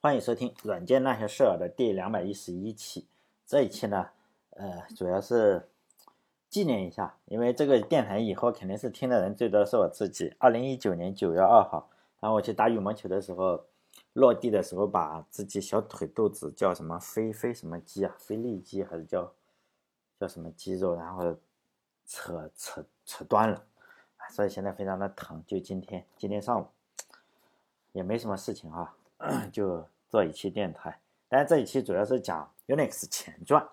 [0.00, 3.08] 欢迎收听《软件那些事儿》的第两百一十一期。
[3.44, 4.10] 这一期呢，
[4.50, 5.68] 呃，主要是
[6.48, 10.36] 纪念一下，因为这个电台以后肯定是听的人最多的是我自己。
[10.38, 11.90] 二零一九年九月二号，
[12.20, 13.64] 然后我去打羽毛球的时候，
[14.12, 19.32] 落地的时候把自己小腿肚子叫什么飞飞什么肌啊，飞力肌还是叫
[20.20, 21.36] 叫什么肌肉，然后
[22.06, 23.64] 扯扯扯断了，
[24.30, 25.42] 所以现在非常的疼。
[25.44, 26.68] 就今天今天上午
[27.90, 28.94] 也没什么事情啊。
[29.50, 33.68] 就做一期电台，但是这一期主要是讲 Unix 前传，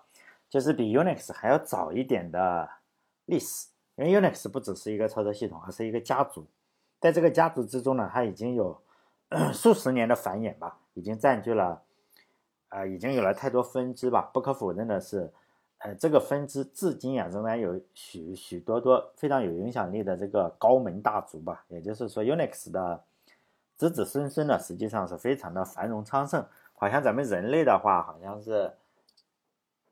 [0.50, 2.68] 就是比 Unix 还要早一点的
[3.26, 3.68] 历史。
[3.94, 6.46] 因为 Unix 不只是一个操作系统，而是一个家族，
[7.00, 8.78] 在这个家族之中呢，它已经有
[9.54, 11.80] 数十年的繁衍吧，已经占据了，
[12.68, 14.28] 呃，已经有了太多分支吧。
[14.34, 15.32] 不可否认的是，
[15.78, 21.64] 呃，这个分支至今啊，仍然有许许多多非常有影响力的这个高门大族吧。
[21.68, 23.04] 也就是说，Unix 的。
[23.76, 26.44] 子子孙孙呢，实际上是非常的繁荣昌盛。
[26.78, 28.72] 好像咱们人类的话，好像是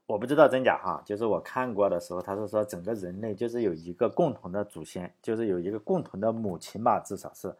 [0.06, 7.54] 我不知道真假哈，就是我看过的时候，他是说整个人类就是有一个共同的祖先，就是有一个共同的母亲吧，至少是，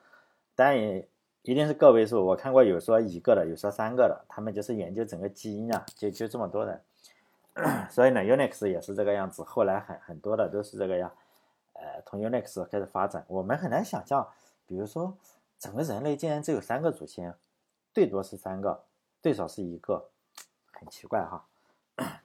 [0.55, 1.08] 当然也
[1.41, 2.22] 一定是个位数。
[2.22, 6.78] 我看过有说一个的，有说三个的，他们就是研究整个基因啊，就就这么多人。
[7.88, 9.42] 所以呢，Unix 也是这个样子。
[9.42, 11.11] 后来很很多的都是这个样，
[11.72, 14.28] 呃，从 Unix 开始发展，我们很难想象，
[14.66, 15.16] 比如说。
[15.64, 17.34] 整个人类竟然只有三个祖先，
[17.94, 18.84] 最多是三个，
[19.22, 20.10] 最少是一个，
[20.70, 21.46] 很奇怪哈。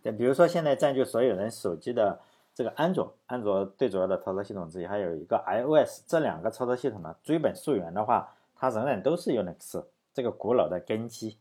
[0.03, 2.19] 对，比如说现在占据所有人手机的
[2.53, 11.37] 这个安卓，安卓最主要的操作系统之一，还有一个 iOS，这两个操作系统呢，追本溯源的话，它仍然都是 Unix 这个古老的根基。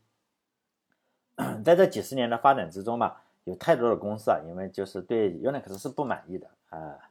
[1.65, 7.08] 在这几十年的发展之中吧，有太多的公司啊，因为就是对 Unix 是不满意的啊。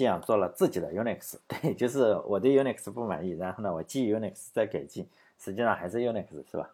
[0.00, 5.06] 这样做了自己的 Unix， 对，就是我对 Unix 不满意，然后呢，我基于 Unix 再改进，
[5.38, 6.70] 实际上还是 Unix，是吧？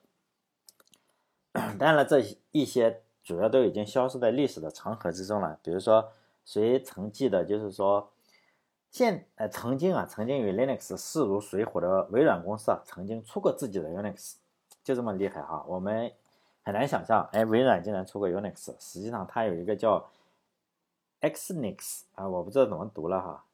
[1.77, 5.59] 当然了，这一些主要都已经消失在历史的长河之中了。
[5.61, 6.09] 比如说，
[6.45, 8.09] 谁曾记得，就是说，
[8.92, 14.35] 现呃曾经啊，曾经与 Linux 势如水火的微软公司啊，曾经出过自己的 Unix，
[14.85, 15.65] 就这么厉害哈。
[15.67, 16.13] 我们
[16.63, 20.09] 很难想象，哎，微软竟然出过 Unix，实际上它有一个叫。
[21.31, 23.45] Xnix 啊，我不知道怎么读了哈，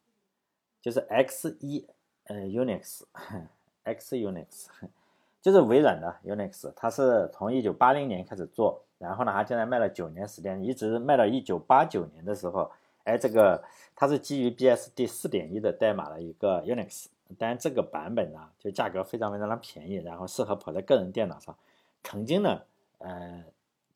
[0.80, 1.86] 就是 X 一
[2.24, 4.66] 呃 Unix，X Unix，
[5.40, 12.70] 就是微软的 Unix，它是从一九八零年开始做，然后呢，它竟然卖了九年时间，一直卖到一九八九年的时候，
[13.04, 13.64] 哎，这个
[13.96, 17.06] 它是基于 BSD 四点一的代码的一个 Unix，
[17.38, 21.56] 当然这个版本呢，就价格非常非常的便宜，然后适合跑在个人电脑上，
[22.04, 22.62] 曾经呢，
[22.98, 23.44] 呃，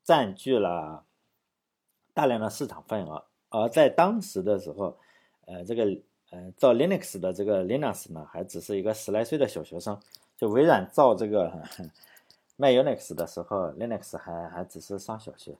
[0.03, 1.05] 占据了
[2.13, 3.23] 大量的市场份额。
[3.63, 4.95] 而在当时的时候，
[5.45, 5.83] 呃，这个
[6.31, 9.97] 呃造 Linux 的这个 Linux 呢，还只是一个十来岁的小学生。
[10.37, 11.51] 就微软造这个
[12.57, 15.55] 卖 Unix 的时候，Linux 还还只是上小学。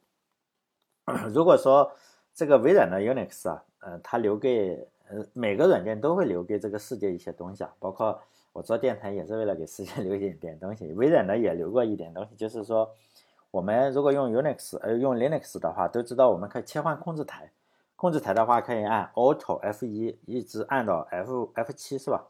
[1.33, 1.91] 如果说
[2.35, 8.21] 这个微软的 Unix 啊，呃，它留给呃每个软件都会留给这个世界一些东西啊，包括
[8.53, 10.85] 我做电台也是为了给世界 留一点点东西。
[10.93, 12.87] 微软呢也留过一点东西，就是说
[13.49, 17.51] 我们如果用 Unix 呃用 Linux 的话，都知道我们可以切换控制台。
[17.97, 22.27] 控制台的话，可以按 Alt F 一一直按到 F F 七，是吧？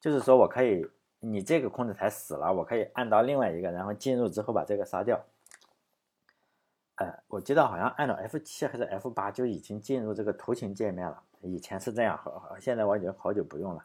[0.00, 0.84] 就是说我可以，
[1.20, 5.24] 你这个控制台死了，我可以按到另外一个，然后进入之后把这个杀掉。
[6.96, 11.22] 呃，我记得好像按到 F 七还是 F 八就已经进入这个图形界面了。
[11.40, 13.84] 以前是这样，好，现在我已经好久不用了。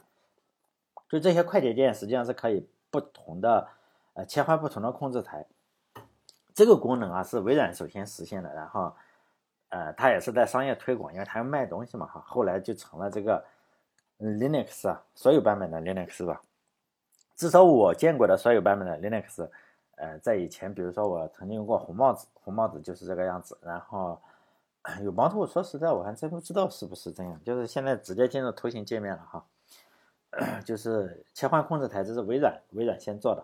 [1.07, 3.67] 就这些快捷键实际上是可以不同的
[4.15, 5.45] 呃切换不同的控制台。
[6.55, 8.95] 这个功能啊是微软首先实现的，然后。
[9.69, 12.23] 呃，它也是在商业推广，因为它要卖东西嘛，哈。
[12.25, 13.43] 后来就成了这个
[14.19, 16.41] Linux 啊，所有版本的 Linux 吧。
[17.35, 19.49] 至少我见过的所有版本的 Linux，
[19.97, 23.57] 呃，在以前，比如说我曾经用过红帽子，红帽子就是这个样子。
[23.61, 24.17] 然后
[25.03, 27.43] 有帮助，说实在，我还真不知道是不是这样。
[27.43, 29.45] 就是现在直接进入图形界面了哈，
[30.63, 33.43] 就是切换控制台，这是微软微软先做的。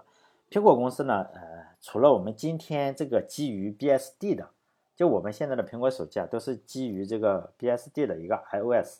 [0.50, 4.50] 苹果公司呢，呃，除了我们今天这个基于 BSD 的。
[4.96, 9.00] 就我们现在的苹果手机啊，都是基于这个 BSD 的一个 iOS。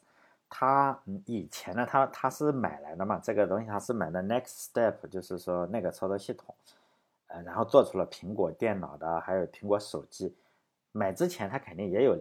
[0.50, 6.54] 它以前呢，它它是买来的嘛，这个东西它是买的 Next Step，就是说那个操作系统，
[7.28, 10.36] 呃，然后做出了苹果电脑的，还有苹果手机。
[10.92, 12.18] 买之前它肯定也有，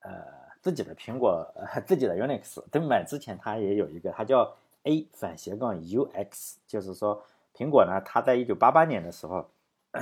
[0.00, 0.22] 呃，
[0.60, 1.46] 自己的苹果，
[1.86, 2.60] 自己的 Unix。
[2.70, 4.52] 等买之前它也有一个，它叫
[4.82, 9.48] A 反斜杠 UX，就是说苹果呢，它在一九八八年的时候。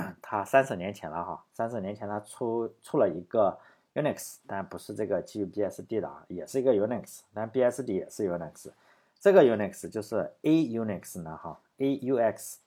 [0.22, 3.58] 他三十年前了哈，三十年前他出出了一个
[3.94, 8.70] Unix，但不是这个基于 BSD 的啊，也是一个 Unix，但 BSD 也是 Unix。
[9.20, 12.58] 这个 Unix 就是 A Unix 呢哈，A U X。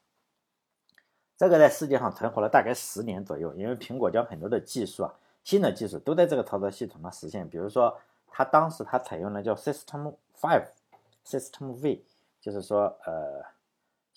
[1.38, 5.14] 这个在世界上存活了大概十年左右，因为苹果将很多的技术啊，
[5.44, 7.48] 新的技术都在这个操作系统上实现。
[7.48, 7.96] 比如说，
[8.32, 10.66] 它当时它采用的叫 System Five、
[11.24, 12.04] System V，
[12.42, 13.44] 就是说，呃，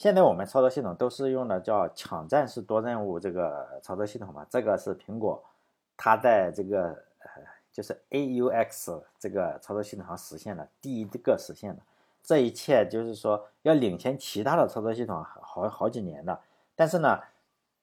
[0.00, 4.47] 现在我们操作系统都是用的叫抢占式多任务这个操作系统嘛。
[4.49, 5.44] 这个是苹果
[5.94, 6.87] 它在这个
[7.19, 7.29] 呃，
[7.70, 11.82] 就是 AUX 这个操作系统上实现的第一个实现的。
[12.23, 16.41] 这一切就是说要领先其他的操作系统好好几年的。
[16.75, 17.20] 但是呢，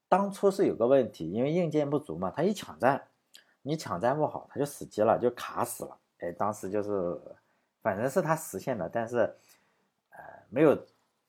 [0.09, 2.99] 当初是有个问题，因为硬件不足嘛，它一抢占，
[3.61, 5.95] 你抢占不好，它就死机了，就卡死了。
[6.17, 7.21] 哎，当时就是，
[7.83, 9.17] 反正是它实现的，但是，
[10.09, 10.17] 呃，
[10.49, 10.75] 没有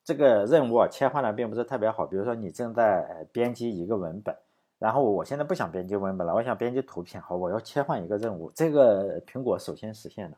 [0.09, 2.07] 这个任务切换的并不是特别好。
[2.07, 4.35] 比如说你正在编辑一个文本，
[4.79, 10.37] 然后我现在不想编辑文本了，我想编辑图片，好，我要切换一个任务，这个苹果首先实现的。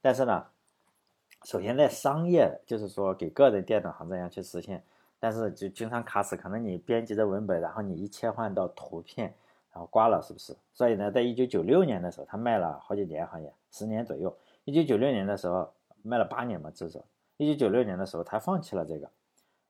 [0.00, 0.46] 但是呢，
[1.42, 4.80] 首先在商业，就是说给个人电脑上这样去实现。
[5.18, 9.34] 但是就经常卡死，可能你编辑的文本，然后你一切换到图片，
[9.72, 10.56] 然后挂了，是不是？
[10.72, 14.32] 所以呢，在一九九六年的时候，他卖了好几年，好像十年左右。
[14.64, 15.68] 一九九六年的时候
[16.04, 17.00] 卖了八年嘛，至少。
[17.38, 19.10] 一九九六年的时候，他放弃了这个，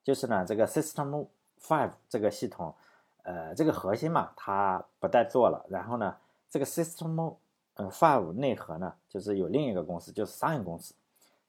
[0.03, 1.27] 就是呢，这个 System
[1.61, 2.75] Five 这个系统，
[3.23, 5.65] 呃，这个核心嘛，他不再做了。
[5.69, 6.17] 然后呢，
[6.51, 7.37] 这个 System
[7.77, 10.95] Five 内核呢，就是有另一个公司，就是商业公司。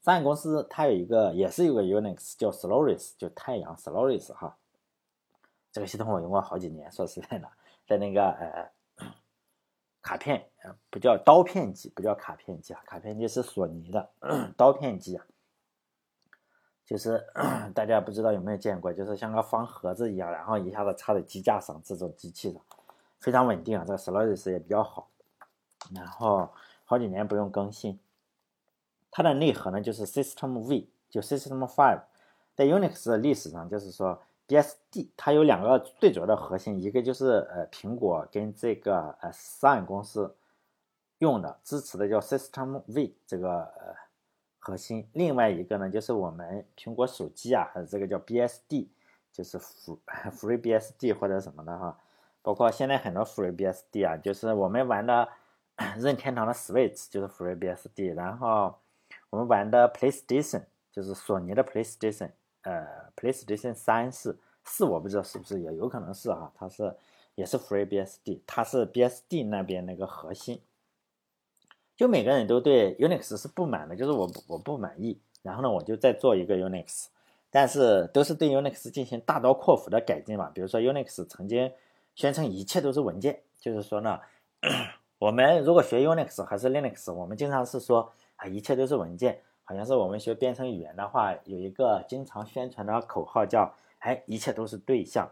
[0.02, 4.56] 商业公司它有一个，也是有个 Unix 叫 Solaris，就太阳 Solaris 哈。
[5.72, 7.48] 这个系统我用过好几年，说实在的，
[7.86, 8.70] 在那个呃
[10.00, 14.08] 卡片，呃不叫刀片机，不叫卡片机啊，卡片机是索尼的，
[14.56, 15.26] 刀片机啊，
[16.90, 17.24] 就是
[17.72, 22.60] 大家不知道有没有见过，就是像个方盒子一样，然后一下子插在机架上，这种机器上
[23.20, 25.08] 非常稳定啊，这个 Solaris 也比较好，
[25.94, 26.50] 然后
[26.84, 27.96] 好几年不用更新。
[29.08, 32.02] 它的内核呢，就是 System V，就 System Five，
[32.56, 40.34] 在 Unix 的历史上，就是说 BSD 它有两个最主要的核心，一个就是呃苹果跟这个呃 Sun 公司
[41.18, 43.94] 用的支持的叫 System V 这个呃
[44.60, 48.86] 核心，另外一个呢就是我们苹果手机啊，这个叫 BSD，
[49.32, 51.98] 就是 Free BSD 或者什么的哈，
[52.42, 55.28] 包括现在很多 FreeBSD 啊，就是我们玩的
[55.98, 58.76] 任天堂的 Switch 就是 FreeBSD，然后。
[59.30, 62.32] 我们玩的 PlayStation 就是索尼的 PlayStation，
[62.62, 62.84] 呃
[63.14, 66.92] ，PlayStation 三是四，我不知道是不是也有可能是哈，它是
[67.36, 70.60] 也是 FreeBSD，它是 BSD 那边那个核心。
[72.00, 77.08] 就每个人都对 Unix 是不满的，就是我我不满意，然后呢，我就再做一个 Unix，
[77.50, 80.50] 但是都是对 Unix 进行大刀阔斧的改进嘛。
[80.54, 81.70] 比如说 Unix 曾经
[82.14, 84.18] 宣称一切都是文件，就是说呢，
[85.18, 88.10] 我们如果学 Unix 还是 Linux，我们经常是说。
[88.36, 95.30] 啊，一切都是文件，好像是我们学编程语言的话，有一个经常宣传的口号叫“哎，一切都是对象”，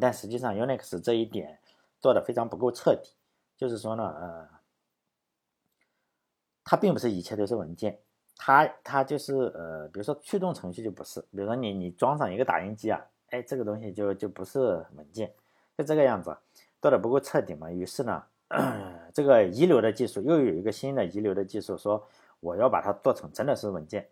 [0.00, 1.58] 但实际上 Unix 这一点
[1.98, 3.10] 做的非常不够彻底。
[3.56, 4.48] 就是说呢，呃，
[6.68, 7.98] 它并不是一切都是文件，
[8.36, 13.00] 它它就是呃，比如说驱动程序就不是，比如说你你装上一个打印机啊，
[13.30, 15.32] 哎，这个东西就就不是文件，
[15.78, 16.36] 就这个样子，
[16.82, 17.70] 做的不够彻底嘛。
[17.70, 18.22] 于是呢，
[19.14, 22.06] 这个遗留的技术又有一个新的遗留的技术说。
[22.40, 24.08] 我要把它做成真的是文件，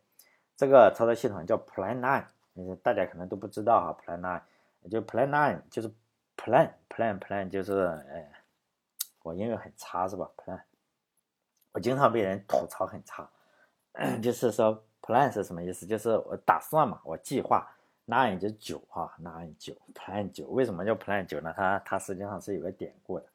[0.56, 2.24] 这个操作系统叫 Plan Nine，
[2.82, 4.42] 大家可能都不知道哈，Plan Nine，
[4.90, 5.88] 就 Plan Nine 就是
[6.36, 8.28] Plan Plan Plan 就是，哎，
[9.22, 10.60] 我英语很差是吧？Plan，
[11.76, 13.28] 我经常被人吐槽很差，
[14.22, 15.84] 就是说 Plan 是什么意思？
[15.84, 17.70] 就是我打算嘛，我计划
[18.06, 21.52] ，Nine 就九哈，Nine 九，Plan 九，为什么叫 Plan 九呢？
[21.54, 23.26] 它它实际上是有个典故的，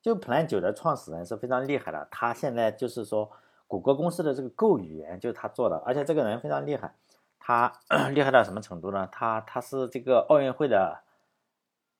[0.00, 3.28] 就 Plan 九的创始人是非常厉害的，他现在就是说。
[3.70, 6.94] 谷歌公司的这个 Go 语言就是他做的，而且这个人非常厉害，
[7.38, 7.70] 他
[8.14, 9.06] 厉害到什么程度呢？
[9.12, 11.00] 他他是这个奥运会的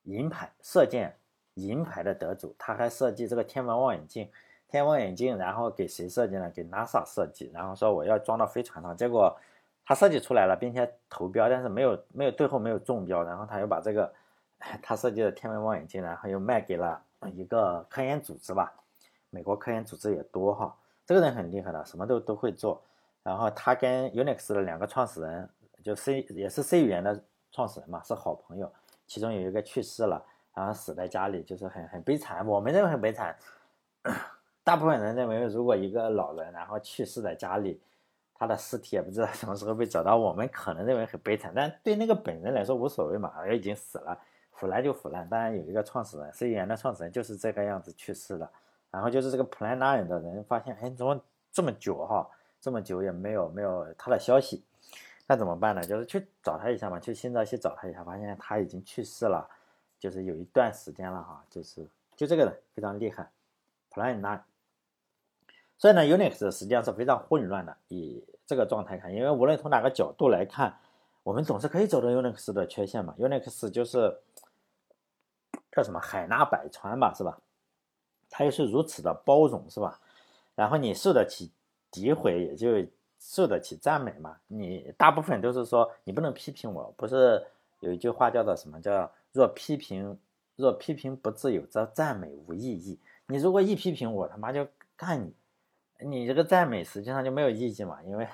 [0.04, 1.18] 银牌射箭
[1.56, 4.30] 银牌的得主，他还设计这个天文望远镜，
[4.68, 6.50] 天文望远镜，然后给谁设计呢？
[6.50, 9.34] 给 NASA 设计，然后说我要装到飞船上，结果
[9.84, 14.12] 他设计出来了，并且投标，但是没有没有最后没有中标，然后他又把这个
[14.82, 18.72] 他设计的天文望远镜，然后又卖给了一个科研组织吧，
[19.30, 20.76] 美国科研组织也多哈。
[21.06, 22.82] 这个人很厉害的，什么都都会做。
[23.22, 25.48] 然后他跟 Unix 的两个创始人，
[25.82, 28.70] 就 C 也是 C 语言的创始人嘛，是好朋友。
[29.06, 30.22] 其中有一个去世了，
[30.54, 32.46] 然后死在家里，就是很很悲惨。
[32.46, 33.34] 我们认为很悲惨，
[34.68, 37.80] 大部分人认为，如果一个老人然后去世在家里，
[38.34, 41.50] 他的尸体也不知道什么时候被找到，我们可能认为很悲惨。
[41.56, 44.20] 但对那个本人来说无所谓嘛，已经死了，
[44.52, 45.26] 腐烂就腐烂。
[45.26, 48.46] 当然有一个创始人，C 语言的创始人就是这个样子去世的。
[48.90, 51.18] 然后就是这个 Plan Nine 的人发现，哎，怎么
[51.50, 52.28] 这么久哈，
[52.60, 54.62] 这么久也没有没有他的消息，
[55.26, 55.82] 那怎么办呢？
[55.82, 59.48] 就是去找他一下嘛，去新泽西找他一下，发现他已经去世了。
[59.98, 63.26] 就是有一段时间了哈，就是就这个人非常厉害
[63.88, 64.44] 普兰纳。
[65.78, 67.76] 所以呢，Unix 实际上是非常混乱的。
[67.86, 70.76] 以这个状态看，因为无论从哪个角度来看，
[71.22, 73.14] 我们总是可以找到 Unix 的缺陷嘛。
[73.16, 74.18] Unix 就是
[75.70, 77.38] 叫什么海纳百川吧，是吧？
[78.28, 80.00] 它又是如此的包容，是吧？
[80.56, 81.52] 然后你受得起
[81.92, 82.84] 诋毁，也就
[83.20, 84.36] 受得起赞美嘛。
[84.48, 87.46] 你大部分都是说你不能批评我，不是
[87.78, 88.80] 有一句话叫做什么？
[88.80, 90.18] 叫若批评
[90.56, 92.98] 若批评不自由，则赞美无意义。
[93.28, 94.66] 你如果一批评我，他妈就
[94.96, 95.32] 干你。
[96.00, 98.26] 你这个赞美实际上就没有意义嘛，因为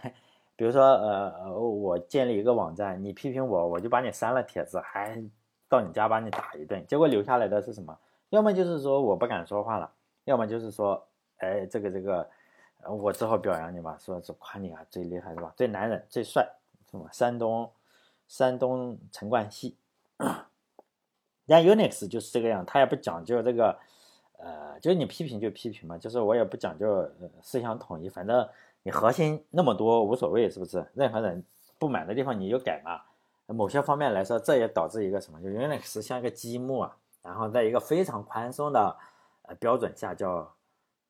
[0.56, 5.23] 比如说，呃，我建立一个网站，你批评我，我就把你删了帖子，还
[5.68, 7.99] 到你家把你打一顿，结果留下来的是什么？
[8.30, 9.90] 要么就是说我不敢说话了，
[10.25, 11.02] 要么就是说，
[11.38, 12.28] 哎，这个这个，
[12.87, 15.52] 我只好表扬你嘛，说是夸你啊，最厉害是吧？
[15.56, 16.47] 最男人，最帅，
[16.90, 17.09] 什么？
[17.12, 17.71] 山东，
[18.28, 19.76] 山东陈冠希。
[21.47, 23.78] 但 Unix 就是这个样，他也不讲究这个。
[24.44, 28.46] 呃，就是你批评就批评嘛，就是我也不讲究呃思想统一，反正
[28.82, 30.86] 你核心那么多无所谓，是不是？
[30.92, 31.42] 任何人
[31.78, 33.00] 不满的地方你就改嘛。
[33.46, 35.40] 某些方面来说，这也导致一个什么？
[35.40, 38.94] 就 Unix 像一个积木啊，然后在一个非常宽松的
[39.44, 40.54] 呃标准下，叫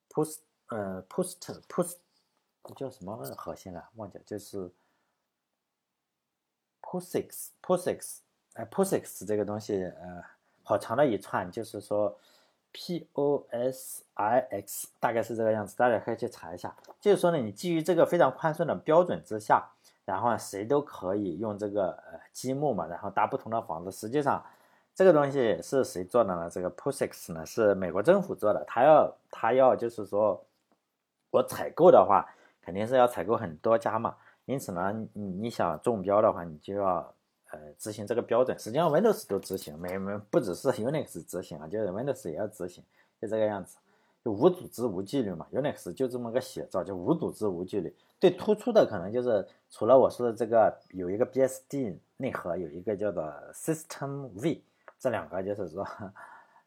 [0.09, 0.37] post
[0.67, 1.35] 呃 post
[1.67, 1.97] post
[2.77, 3.89] 叫什么核心了？
[3.95, 4.71] 忘记了，就是
[6.83, 8.17] POSIX POSIX
[8.53, 10.23] 哎 POSIX 这个东西呃
[10.63, 12.17] 好长的一串，就是说。
[12.77, 16.75] P O S I X 大概是这个样子，大家可以去查一下。
[16.99, 19.65] 就是说呢，你基于这个非常宽松的标准之下，
[20.03, 23.89] 然后呢谁都可以用这个呃积木嘛，然后搭不同的房子。
[23.89, 24.43] 实际上，
[24.93, 26.49] 这个东西是谁做的呢？
[26.49, 30.43] 这个 POSIX 呢是美国政府做的，他要他要就是说，
[31.31, 32.27] 我采购的话
[32.61, 37.14] 肯定是要采购很多家嘛，因此呢，你你想中标的话，你就要。
[37.55, 42.83] 呃，执行这个标准，实际上 Windows 都执行，没没不只是 Unix 执行啊，就是 Windows 也要执行，
[43.21, 43.77] 就这个样子，
[44.25, 45.47] 就无组织无纪律嘛。
[45.53, 47.95] Unix 就这么个写照，就无组织无纪律。
[48.19, 54.61] 最突出的可能就是除了我说的这个，有一个 BSD 内核，有一个叫做 System V，
[54.99, 55.87] 这两个就是说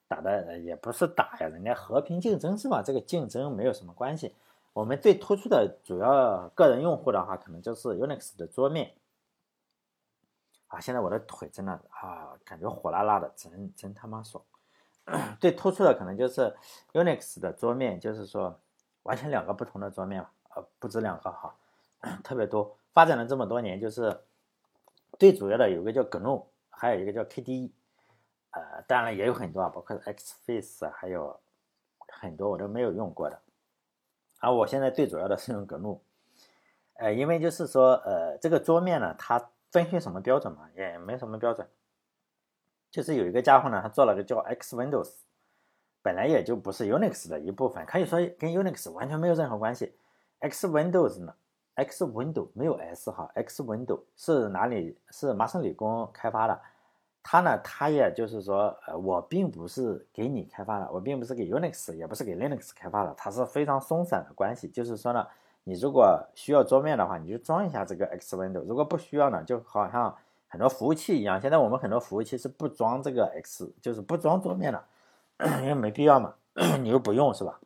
[0.06, 2.82] 打的也不是打呀，人家和平竞争是吧？
[2.82, 4.32] 这个竞争没有什么关系。
[4.72, 8.92] 我们最突出的主要个人用户的话，可能就是 Unix 的桌面。
[10.68, 14.42] 啊，现在我的腿真的啊，感觉火辣辣的，真真他妈爽。
[15.40, 16.54] 最突出的可能就是
[16.92, 18.60] Unix 的桌面，就是说
[19.04, 21.54] 完全两个不同的桌面，呃，不止两个哈，
[22.22, 22.76] 特别多。
[22.92, 24.20] 发展了这么多年，就是
[25.18, 27.70] 最主要的有个叫 GNU，还有一个叫 KDE，
[28.50, 31.40] 呃，当然也有很多啊，包括 Xface，还有
[32.08, 33.40] 很多我都没有用过的。
[34.40, 36.00] 而我现在最主要的是用 GNU，
[36.94, 40.68] 呃，因为就是说，呃，这个桌面呢，它遵循什么标准嘛？
[40.74, 41.68] 也没什么标准，
[42.90, 45.10] 就是有一个家伙呢，他做了个叫 X Windows，
[46.02, 49.94] 本来也就不是 Unix 的一部分，可以说跟 Unix 完全没有任何关系。
[50.38, 51.34] X Windows 呢
[51.74, 54.98] ？X Window 没有 S 哈，X Window 是哪里？
[55.10, 56.58] 是麻省理工开发的。
[57.22, 65.26] 它呢，它也就是说，呃，我并不是给你开发的，我并不是给 Unix，也不是给 Linux 开发的，它是非常松散的关系，就是说呢。
[65.68, 68.64] 你如果需要桌面的话，你就装一下这个 X Window。
[68.64, 70.16] 如果不需要呢，就好像
[70.48, 74.82] 很多服务器一样，现在我们很多服务器是不装这个 X，就是不装桌面的，
[75.60, 76.34] 因为没必要嘛，
[76.80, 77.60] 你又不用是吧？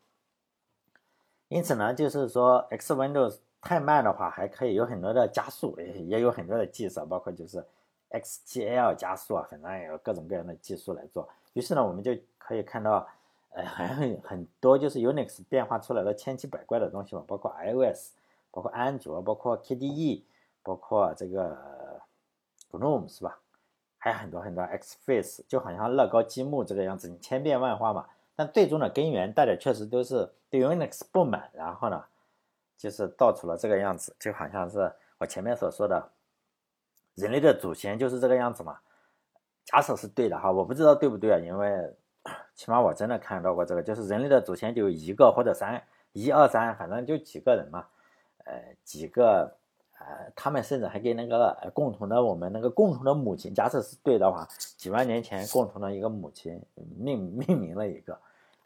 [1.47, 7.65] 因此呢，就是说 X Window 太慢的话，还可以有很多的加速，也也有很多的技术，包括就是
[8.11, 11.29] XGL 加速啊，反正也有各种各样的技术来做。
[11.53, 13.07] 于是呢，我们就可以看到。
[13.55, 18.13] 哎，很很多就是 Unix 变化出来的千奇百怪的东西嘛，包括 iOS，
[18.51, 20.23] 包括安卓，包括 KDE，
[20.63, 22.01] 包括这个
[22.71, 23.39] groom 是吧？
[23.99, 28.07] 还有很多很多 Xface，就好像乐高积木这个样子，你千变万化嘛。
[28.35, 32.03] 但最终的根源，大家确实都是对 Unix 不满，然后呢，
[32.79, 36.11] 就是造出了这个样子，就好像是我前面所说的，
[37.17, 38.79] 人类的祖先就是这个样子嘛。
[39.67, 41.95] 假设是对的哈，我不知道对不对啊，因为。
[42.55, 47.85] 起码我真的看到过这个，就是人类的祖先就一个或者三，一二三，反正就几个人嘛，
[48.45, 49.53] 呃，几个，
[49.99, 56.61] 呃，他们甚至还给那个共同的我们那个共同的母亲，假设是对的话，几万年前共同的一个母亲
[56.97, 58.17] 命命名了一个。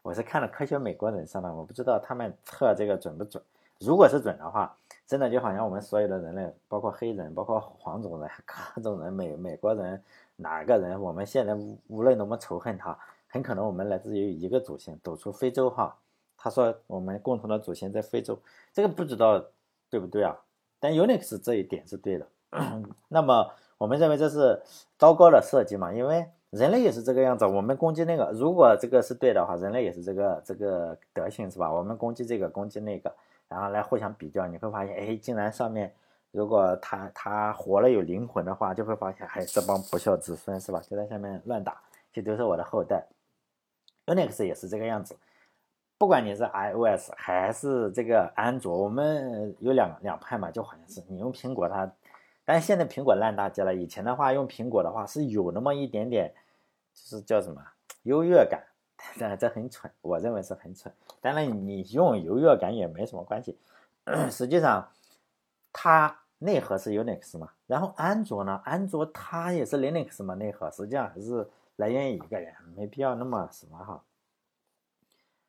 [0.03, 3.43] 我是看了科学美国人上的，我不知道他们测这个准不准。
[3.79, 4.73] 如果是准的话，
[5.05, 8.29] 真的就好像我们所有的人类，包括黑人，包括黄种人，
[8.73, 10.01] 各种人，美美国人，
[10.35, 11.53] 哪个人，我们现在
[11.87, 12.97] 无论多么仇恨他。
[13.27, 15.97] 很可能我们来自于一个祖先，走出非洲哈。
[16.37, 18.39] 他说我们共同的祖先在非洲，
[18.71, 19.43] 这个不知道
[19.89, 20.37] 对不对啊？
[20.79, 22.27] 但 Unix 这一点是对的。
[23.09, 24.61] 那么我们认为这是
[24.97, 25.91] 糟糕的设计嘛？
[25.91, 27.45] 因为人类也是这个样子。
[27.45, 31.71] 我们攻击那个，如果这个是对的话，人类也是这个这个德行，是吧？
[31.73, 33.13] 我们攻击这个，攻击那个，
[33.49, 35.91] 然后来互相比较，你会发现，哎，竟然上面
[36.31, 40.79] 如果他他活了有灵魂的话，就会发现，哎，这帮不孝子孙，是吧？
[40.87, 41.81] 就在下面乱打，
[42.13, 43.05] 这都是我的后代。
[44.07, 45.15] Unix 也是这个样子，
[45.97, 51.91] 不管你是 iOS 还是这个安卓，我们有两两派嘛，就好像是你用苹果它。
[52.45, 53.75] 但是现在苹果烂大街了。
[53.75, 56.33] 以前的话，用苹果的话是有那么一点点，
[56.93, 57.61] 就是叫什么
[58.03, 58.63] 优越感，
[59.19, 60.93] 但这很蠢，我认为是很蠢。
[61.19, 63.57] 当然，你用优越感也没什么关系。
[64.31, 64.89] 实际上，
[65.73, 71.45] 它内核是 Unix 嘛，然后安卓呢，安卓它也是 Linux 嘛，内核实际上还是
[71.77, 74.03] 来源于一个人，没必要那么什么哈。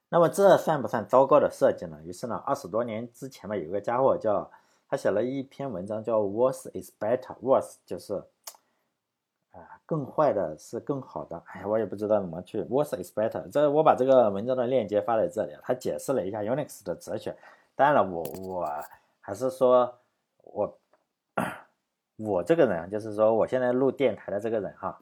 [0.09, 2.01] 那么这算不算糟糕的设计呢？
[2.05, 4.51] 于是呢，二十多年之前吧，有个家伙叫。
[4.91, 7.37] 他写了一篇文章，叫 “Worse is better”。
[7.43, 8.15] Worse 就是，
[9.51, 11.43] 啊，更坏的是更好的。
[11.49, 12.63] 哎呀，我也不知道怎么去。
[12.63, 13.47] Worse is better。
[13.51, 15.55] 这我把这个文章的链接发在这里。
[15.63, 17.37] 他解释了一下 Unix 的哲学。
[17.77, 18.67] 当然了，我我
[19.21, 19.95] 还是说，
[20.39, 20.79] 我
[22.17, 24.99] 我这个人，就是说，我现在录电台的这个人哈，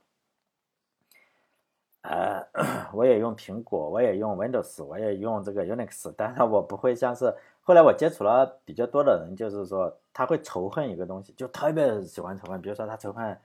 [2.08, 2.46] 呃，
[2.94, 6.12] 我也用苹果，我也用 Windows，我也用这个 Unix。
[6.12, 7.34] 当然，我不会像是。
[7.62, 12.60] 后来我接触了比较多的人，就是说他会仇恨一个东西，就特别喜欢仇恨。
[12.62, 13.36] 比如说他仇恨，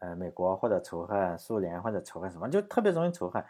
[0.00, 3.42] 呃，美国或者仇恨苏联或者仇恨什么，就特别容易仇恨。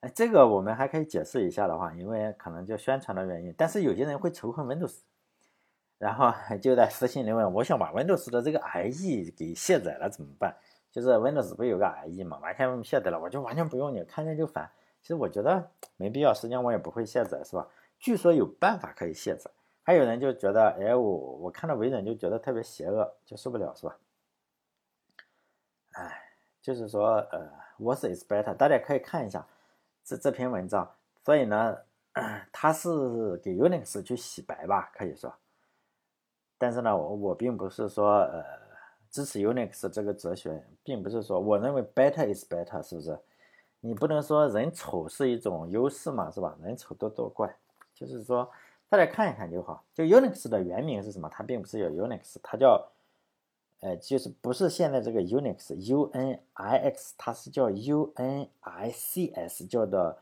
[0.00, 3.54] 哎，这个我们还可以解释一下的话，因为可能就宣传的原因。
[3.56, 4.98] 但是有些人会仇恨 Windows，
[5.98, 10.54] 然后就在私信里问，我想把 Windows 的这个 IE 给卸载了怎么办？
[10.90, 14.70] 就是 Windows 不有个 IE 嘛，完全卸载了，我就完全不用你，看见就烦。
[15.00, 17.68] 其实我觉得没必要，实际上我也不会卸载，是吧？
[17.98, 19.50] 据说有办法可以卸载，
[19.82, 23.96] 还有人就觉得，哎，我我看到微软就觉得特别邪恶，就受不了，是吧？
[25.92, 26.22] 哎，
[26.60, 28.54] 就是说，呃，What is better？
[28.54, 29.46] 大家可以看一下
[30.04, 30.90] 这这篇文章。
[31.24, 31.78] 所以呢，
[32.52, 32.88] 他是
[33.38, 35.34] 给 Unix 去洗白吧，可以说。
[36.58, 38.44] 但是呢，我我并不是说，呃，
[39.10, 43.18] 支持 Unix 这个哲学，并不是说我认为 better is better，是不是？
[43.80, 46.56] 你不能说人丑是一种优势嘛，是吧？
[46.62, 47.56] 人丑多多怪。
[47.94, 48.50] 就是说，
[48.88, 49.84] 大家看一看就好。
[49.92, 51.28] 就 Unix 的原名是什么？
[51.28, 52.90] 它并不是叫 Unix，它叫，
[53.80, 60.18] 呃，就是不是现在这个 Unix，U-N-I-X，它是叫 U-N-I-C-S，叫的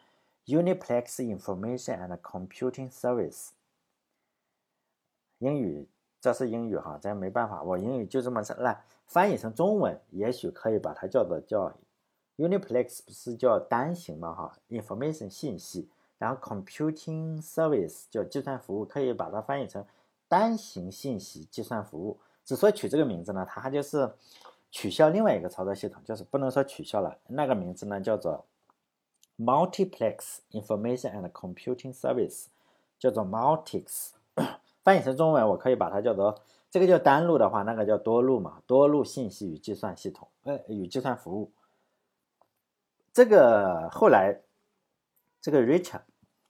[0.47, 3.51] Uniplex Information and Computing Service。
[5.39, 5.87] 英语，
[6.21, 11.73] 这是英语哈，咱没办法，我英语就这么烂，翻译成中文，也许可以把它叫做叫
[12.37, 14.35] Uniplex，不是叫单行吗？
[14.35, 15.89] 哈，Information 信息。
[16.19, 19.87] 然后，computing service 叫计算服务，可以把它翻译成
[20.27, 22.19] 单行信息计算服务。
[22.45, 24.13] 之所以取这个名字呢，它就是
[24.73, 28.45] 取消另外一个操作系统，就是不能说取消了，那个名字呢叫做
[29.39, 32.47] multiplex information and computing service，
[32.99, 34.11] 叫做 multix。
[34.89, 41.53] 翻译成中文，我可以把它叫做这个叫单路的话，那个叫多路嘛，多路信息与计算系统，呃，与计算服务。
[43.13, 44.41] 这个后来。
[45.41, 46.01] 这个 Richard，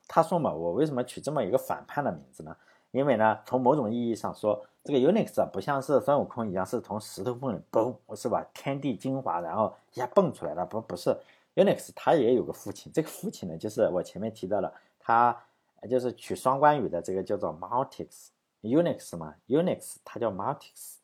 [0.09, 2.57] 他说嘛，我为什么取这么一个反叛的名字呢？
[2.91, 8.45] 因为呢，从某种意义上说，这个 Unix 啊，不像是孙悟空一样是从石头缝里嘣，是吧？
[8.55, 11.15] 天地精华，然后一下蹦出来了，不不是
[11.55, 15.39] Unix，它也有个父亲，这个父亲呢，就是我前面提到了，他
[15.87, 20.97] 就是取双关语的这个叫做 Multix，Unix 嘛，Unix 它叫 Multix，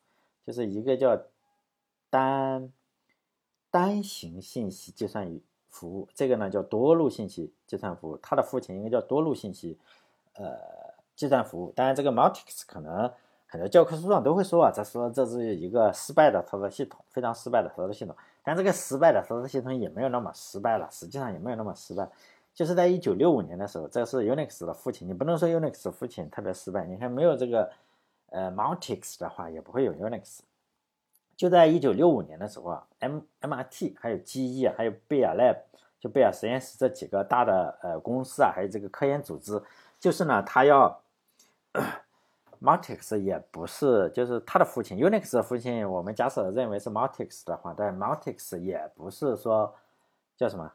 [0.45, 1.21] 就是一个叫
[2.09, 2.71] 单
[3.69, 5.43] 单行信息计算语。
[5.67, 9.77] 服务这个呢叫多路信息计算服务，它的父亲应该叫多路信息，
[10.35, 10.57] 呃，
[11.17, 11.73] 计算服务。
[11.75, 13.11] 当然，这个 Multix 可能
[13.45, 18.15] 很多教科书上都会说啊，这说这是一个失败的操作系统，非常失败的操作系统。
[18.41, 22.07] 但这个失败的操作系统也没有那么失败了，实际上也没有那么失败。
[22.55, 26.85] 就是在一九六五年的时候，这是 Unix 的父亲，你不能说 Unix 父亲特别失败。
[26.85, 27.69] 你看，没有这个
[28.29, 30.39] 呃 Multix 的话，也不会有 Unix。
[31.35, 35.57] 就在一九六五年的时候啊，M MRT 还有 GE 还有贝尔 Lab
[35.99, 39.61] 就贝尔实验室这几个大的呃公司啊，还有这个科研组织，
[39.99, 41.01] 就是呢，他要
[42.61, 49.75] Multix 也不是，就是他的父亲 Unix 的父亲，我们假设认为是 Multix 的话，但 Multix 也不是说
[50.37, 50.71] 叫什么，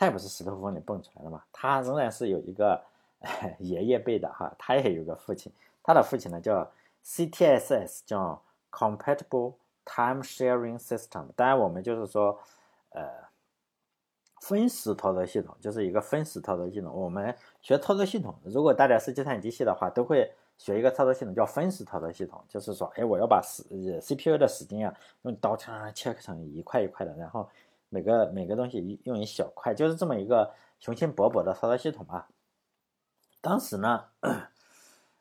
[0.00, 2.82] 他也不是石头缝里蹦出来的嘛，他仍然是有一个
[3.60, 6.66] 爷爷辈的哈，他也有个父亲，他的父亲呢叫
[7.04, 9.54] CTSS，叫 Compatible。
[9.82, 12.38] Time sharing system，当然我们就是说，
[12.90, 13.02] 呃，
[14.40, 16.94] 分时操作系统就是一个分时操作系统。
[16.94, 23.64] 我们学操作系统，如果大家是计算机系的话，都会学一个操作系统叫分时操作系统，就是说，哎，我要把时
[24.00, 27.48] CPU 的时间啊，用刀枪切成一块一块的，然后
[27.90, 32.24] 每个每个东西用一小块，就是这么一个雄心勃勃的操作系统嘛。
[33.42, 34.04] 当时呢，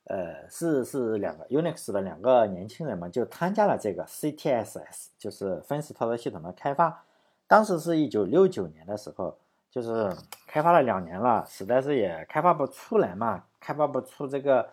[0.05, 7.03] 呃，是是两个 Unix 的两个年轻人嘛，就参加了这个 CTSS，就是分时操作系统的开发。
[7.47, 9.37] 当时是一九六九年的时候，
[9.71, 10.15] 就是
[10.47, 14.69] 开发了两年了，实在是也开发不出来嘛，开发不出这个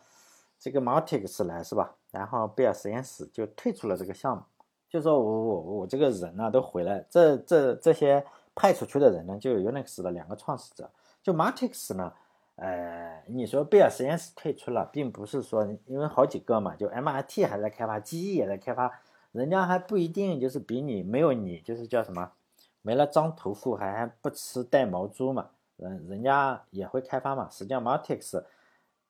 [0.58, 1.94] 这个 Multics 来是吧？
[2.10, 4.42] 然后贝尔实验室就退出了这个项目，
[4.88, 10.90] 就说我我我这个人呢都回来，这这这些派出去的人呢，就有 Unix 的两个创始者，
[11.22, 12.12] 就 Multics 呢。
[12.58, 18.90] 呃，你说贝尔实验室退出了，并不是说因为好几个嘛，就 MIT 还在开发，GE 也在开发，
[19.32, 22.32] 人家还不一定就是比你没有你就是叫什么，
[22.80, 27.46] 没了张屠夫还不吃带毛猪嘛，人人家也会开发嘛。
[27.50, 28.38] 实际上 Multics，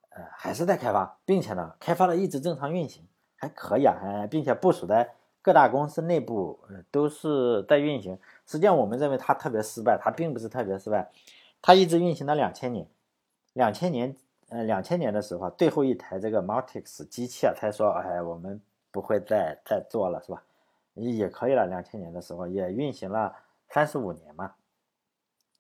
[0.09, 5.15] 呃，还是在开发，并且呢，开发的一直正常运行，还可以啊，还并且部署在
[5.47, 6.59] 各大公司内部，
[6.91, 8.19] 都是在运行。
[8.47, 11.09] 实际上我们认为它特别失败，它并不是特别失败，
[11.63, 12.85] 它一直运行到两千年。
[13.53, 14.17] 两千年，
[14.49, 20.43] 呃，两千年的时候，最后一台这个 Multics 机器啊，才说，哎，我们不会再再做了，是吧？
[20.95, 21.65] 也可以了。
[21.67, 23.33] 两千年的时候也运行了
[23.69, 24.55] 三十五年嘛。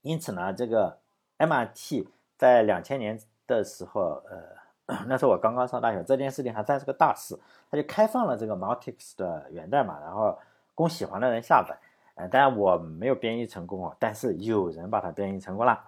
[0.03, 0.99] 因此呢，这个
[1.38, 4.57] MRT 在两千年的时候，呃，
[5.07, 7.38] 那时候我刚刚上大学，这件事情还算是个大事，
[7.70, 10.38] 他就开放了这个 Multics 的源代码，然后
[10.75, 11.77] 供喜欢的人下载。
[12.14, 15.79] 呃，当然我没有编译成功啊，但是有人把它编译成功了。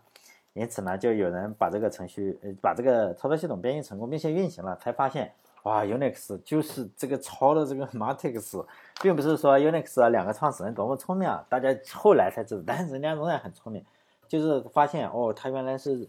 [0.55, 5.33] 因此呢，就有人把这个程序，呃，把这个操作系统编译成功，并且运行了，才发现，
[5.63, 8.67] 哇，Unix 就是这个抄的这个 Multics，
[9.01, 13.85] 并不是说 Unix 两个创始人多么聪明啊，大家后来才知道，但是人家仍然很聪明，
[14.27, 16.09] 就是发现哦，他原来是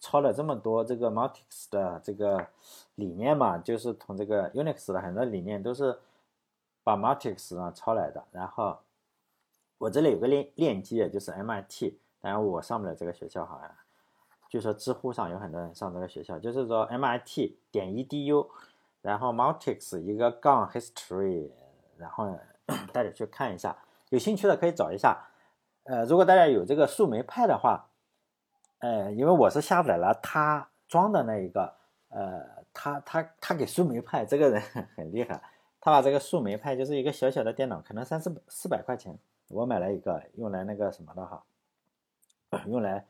[0.00, 2.46] 抄了这么多这个 m a t i x 的这个
[2.94, 5.98] 理念嘛，就是从这个 Unix 的很多理念都是
[6.84, 8.24] 把 Multics 啊抄来的。
[8.30, 8.78] 然后
[9.78, 13.70] 我这里有个链链接，就是 MIT，当然我上不了这个学校，好像。
[14.48, 18.48] 就说知乎上有很多人上这个学校，就是说 MIT 点 edu，
[19.00, 21.48] 然后 m a t i x 一个杠 history，
[21.96, 22.36] 然后
[22.92, 23.76] 大家去看一下，
[24.08, 25.28] 有兴趣的可以找一下。
[25.84, 27.89] 呃，如果大家有这个树莓派的话，
[28.80, 31.72] 呃，因为我是下载了他装的那一个，
[32.10, 34.60] 呃，他他他给树莓派这个人
[34.96, 35.40] 很厉害，
[35.80, 41.42] 他把这个树莓派就是一个小小的电脑，可能三四四百块钱，我买了一个用来那个什么的哈，
[42.66, 43.06] 用来。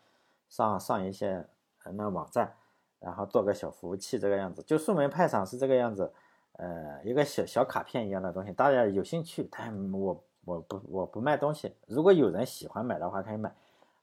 [0.50, 1.46] 上上一些
[1.94, 2.52] 那网站，
[2.98, 6.12] 然后做个小服务器这个样子，就树莓派上是这个样子，
[6.54, 13.54] 呃，一个小小卡片一样的东西，大家有兴趣，但我我不我不卖东西，如果有人喜欢买的话可以买，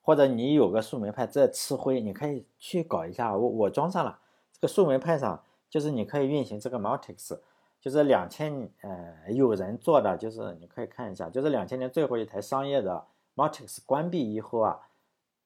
[0.07, 4.17] 或者你有个树莓派在吃灰，你可以去搞一下，我我装上了
[4.53, 7.37] 这个树莓派上，就是你可以运行这个 Multics，
[7.81, 13.03] 就是两千呃有人做的，就是你可以看一下，就是两千年最后一台商业的
[13.35, 14.79] Multics 关闭以后啊。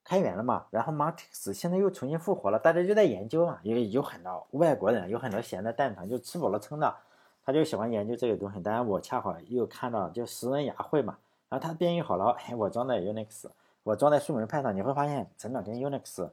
[0.04, 6.96] 开源了嘛，然后 Multics 现在又重新复活了，大家就在研究嘛，因为有很多外国人，有很多闲的蛋疼，就吃饱了撑的，
[7.44, 8.60] 他就喜欢研究这个东西。
[8.62, 11.20] 当然我恰好又看到就食人牙会嘛，
[11.50, 13.46] 然后他编译好了，哎，我装在 Unix，
[13.84, 16.26] 我装在树莓派上，你会发现真的跟 Unix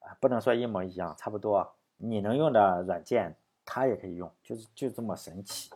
[0.00, 1.72] 啊不能说一模一样，差不多。
[1.96, 5.70] 你能用的软件它也可以用，就是就这么神奇。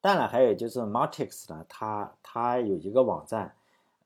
[0.00, 3.54] 当然还有就是 Multics 呢，它它有一个网站。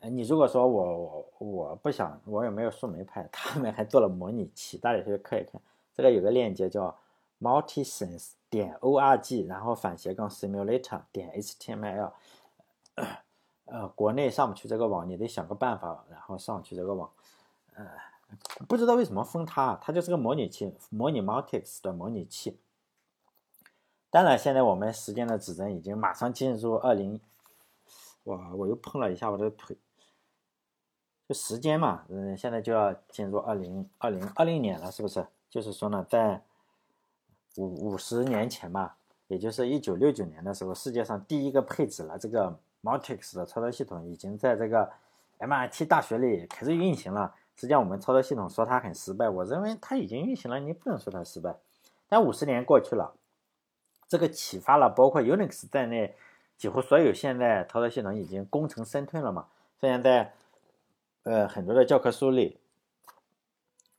[0.01, 5.59] 哎，你如果说我我我不想，我也没有树莓派，他们还做了模拟器，大家可以看一看。
[5.95, 6.95] 这个有个链接叫
[7.41, 12.13] multisense 点 org，然后反斜杠 simulator 点 html。
[13.67, 17.11] 呃，国内上不去这个网，你得想个办法，然后上去这个网。
[17.75, 17.87] 呃，
[18.69, 22.59] 不知道为什么封它，它就是个模拟器，模拟 Multics 的模拟器。
[24.09, 27.21] 当然，现在我们时间的指针已经马上进入二零，
[28.25, 29.77] 哇，我又碰了一下我的腿。
[31.29, 35.27] 就时间嘛，嗯，现在就要进入二零二零二零年了，是不是？
[35.51, 36.41] 就是说呢，在
[37.57, 44.89] 五五十年前吧，也就是一九六九年的时候，世界上第一个配置了这个 Multics 的操作系统，已经在这个
[45.41, 47.35] MIT 大学里开始运行了。
[47.57, 51.57] 实际上，我们操作系统说它很失败，我认为它已经运行了，你不能说它失败。
[52.09, 53.13] 但五十年过去了，
[54.07, 56.15] 这个启发了包括 Unix 在内
[56.57, 59.49] 几乎所有现在操作系统已经功成身退了嘛。
[59.81, 60.33] 虽然在
[61.25, 62.57] 呃，很多的教科书里，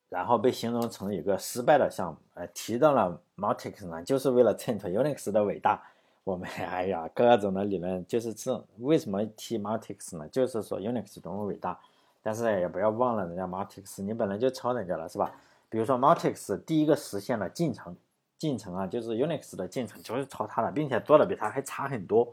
[0.07, 5.83] 然后被形容成一个失败的项目，呃，提到了 Multics 呢，就是为了衬托 Unix 的伟大。
[6.27, 10.27] 我们哎呀，各种的理论就是这为什么提 Multics 呢？
[10.27, 11.79] 就是说 Unix 多么伟大。
[12.21, 15.31] 但是也不要忘了人家 Multics，你本来就抄人家了，是吧？
[15.69, 17.95] 比如说 Multics 第一个实现了进程，
[18.37, 22.27] 进程啊，就是 Unix 的进程就是抄它的，并且做的比它还差很多。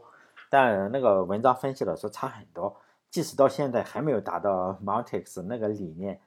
[0.49, 2.75] 但那个文章分析了说差很多，
[3.09, 6.19] 即使到现在还没有达到 Multics 那个理念，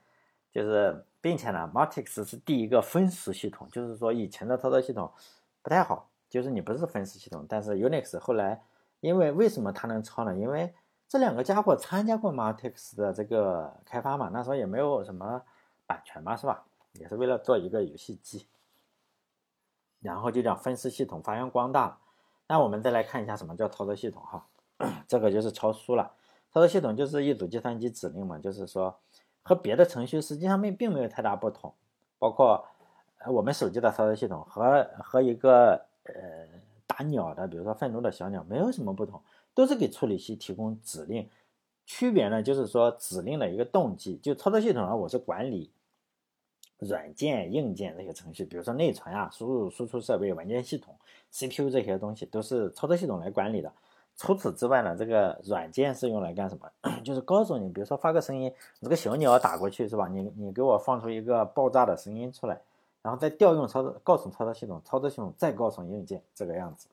[0.51, 5.13] 就是并且呢，Multics 是第一个分时系统，就是说以前的操作系统
[5.63, 8.63] 不太好，就是你不是分时系统，但是 Unix 后来
[9.01, 10.37] 因为为什么它能抄呢？
[10.37, 10.75] 因为
[11.09, 15.43] 这两个家伙参加过 Multics 的这个开发嘛，那时候也没有什么
[15.87, 16.65] 版权嘛，是吧？
[16.95, 18.47] 也是为了做一个游戏机。
[20.01, 21.99] 然后就将分时系统发扬光大了。
[22.47, 24.47] 那我们再来看一下什么叫操作系统哈，
[25.09, 26.13] 这个就是抄书了。
[26.53, 28.97] 操作系统就是一组计算机指令嘛，就是说
[29.43, 31.75] 和别的程序实际上没并没有太大不同。
[32.17, 32.65] 包括
[33.27, 36.47] 我们手机的操作系统和和一个呃
[36.87, 39.21] 打鸟的，比如说愤怒的小鸟没有什么不同，
[39.55, 41.29] 都是给处理器提供指令。
[41.87, 44.17] 区别呢就是说指令的一个动机。
[44.19, 45.71] 就操作系统呢，我是管理。
[46.81, 50.97] 软件、硬件这些程序，比如说内存啊、输入、输出设备、文件系统、
[51.33, 53.73] CPU 这些东西，都是操作系统来管理的。
[54.15, 56.71] 除此之外呢，这个软件是用来干什么？
[57.03, 58.45] 就是告诉你，比如说发个声音，
[58.79, 60.07] 你这个小鸟打过去是吧？
[60.07, 62.61] 你你给我放出一个爆炸的声音出来，
[63.03, 66.89] 然后再调用操作，告诉操作系统，操作系统再告诉硬件，这个样子。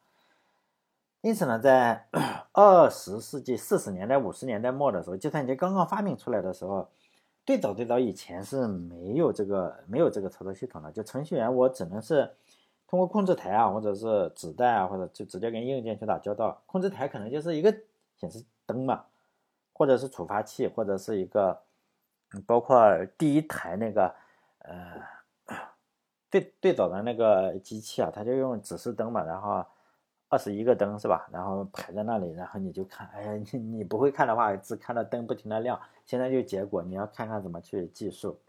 [1.21, 2.07] 因此呢，在
[2.53, 6.87] 二十世纪四十年代、五十年代末的时候，计算机刚刚发明出来的时候。
[7.47, 12.27] 最早最早以前是没有这个没有这个操作系统的，就程序员我只能是
[12.87, 16.59] 通过控制台啊，或者是纸带啊，或者就直接跟硬件去打交道。
[16.65, 17.71] 控制台可能就是一个
[18.17, 19.03] 显示灯嘛，
[19.73, 21.61] 或者是触发器，或者是一个，
[22.47, 24.11] 包括第一台那个
[24.63, 24.99] 呃
[26.41, 29.65] 最最早的那个机器啊，它就用指示灯嘛，然后。
[30.27, 31.29] 二十一个灯是吧？
[31.31, 35.79] 然后排在那里，然后你就看，哎呀，你你不会看的话，只看到灯不停的亮。
[36.03, 38.41] 现在就结果，你要看看怎么去计数。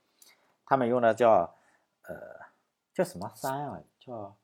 [0.65, 1.55] 他们用的叫，
[2.09, 2.17] 呃，
[2.95, 3.81] 叫什么三啊？
[4.01, 4.35] 叫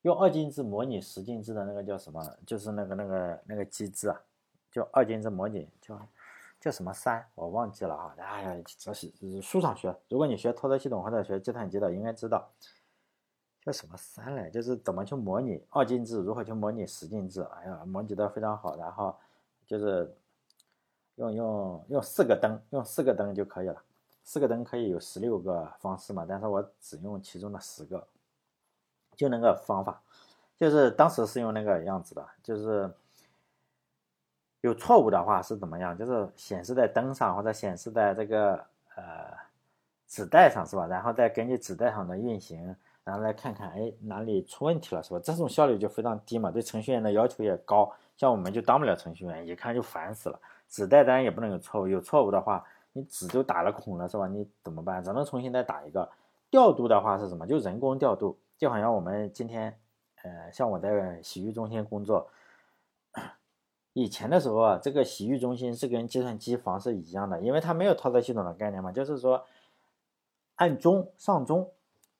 [0.00, 2.26] 用二进制模拟十进制的那个叫什么？
[2.46, 4.18] 就是那个那个那个机制啊，
[4.72, 5.94] 叫二进制模拟，叫
[6.64, 7.22] 叫什么三？
[7.34, 8.14] 我忘记了啊。
[8.16, 9.94] 哎呀，这是书上学。
[10.08, 12.50] 如果你学操作系统或者学计算机的，应该知道。
[13.60, 14.48] 叫什么三来？
[14.48, 17.42] 就是怎么去模拟二进制，如何去模拟十进制？
[17.42, 18.76] 哎呀，模拟的非常好。
[18.76, 19.14] 然后
[19.66, 20.16] 就是
[21.16, 23.82] 用用用四个灯，用四个灯就可以了。
[24.22, 26.24] 四个灯可以有十六个方式嘛？
[26.26, 28.08] 但是我只用其中的十个，
[29.14, 30.00] 就那个方法。
[30.56, 32.90] 就是当时是用那个样子的，就是
[34.64, 35.94] 有错误的话是怎么样？
[35.94, 38.56] 就是显示在灯上或者显示在这个
[38.96, 39.30] 呃
[40.08, 40.86] 纸带上是吧？
[40.86, 42.74] 然后再根据纸带上的运行。
[43.04, 45.20] 然后来看看，哎，哪里出问题了，是吧？
[45.22, 47.92] 这种效率就非常低嘛，对程序员的要求也高。
[48.16, 50.40] 像我们就当不了程序员，一看就烦死了。
[50.70, 54.26] 纸带当然也不能有错误，有错误的话，你纸就打了孔了，是吧？
[54.26, 55.04] 你怎么办？
[55.04, 56.10] 只能重新再打一个。
[56.50, 57.46] 调度的话是什么？
[57.46, 59.78] 就人工调度，就好像我们今天，
[60.22, 62.26] 呃，像我在洗浴中心工作，
[63.94, 69.46] 以前的时候啊，这个洗浴中心是跟计算机房是一样的，因为它没有操作系统的概念嘛，就是说
[70.56, 71.70] 按钟上钟。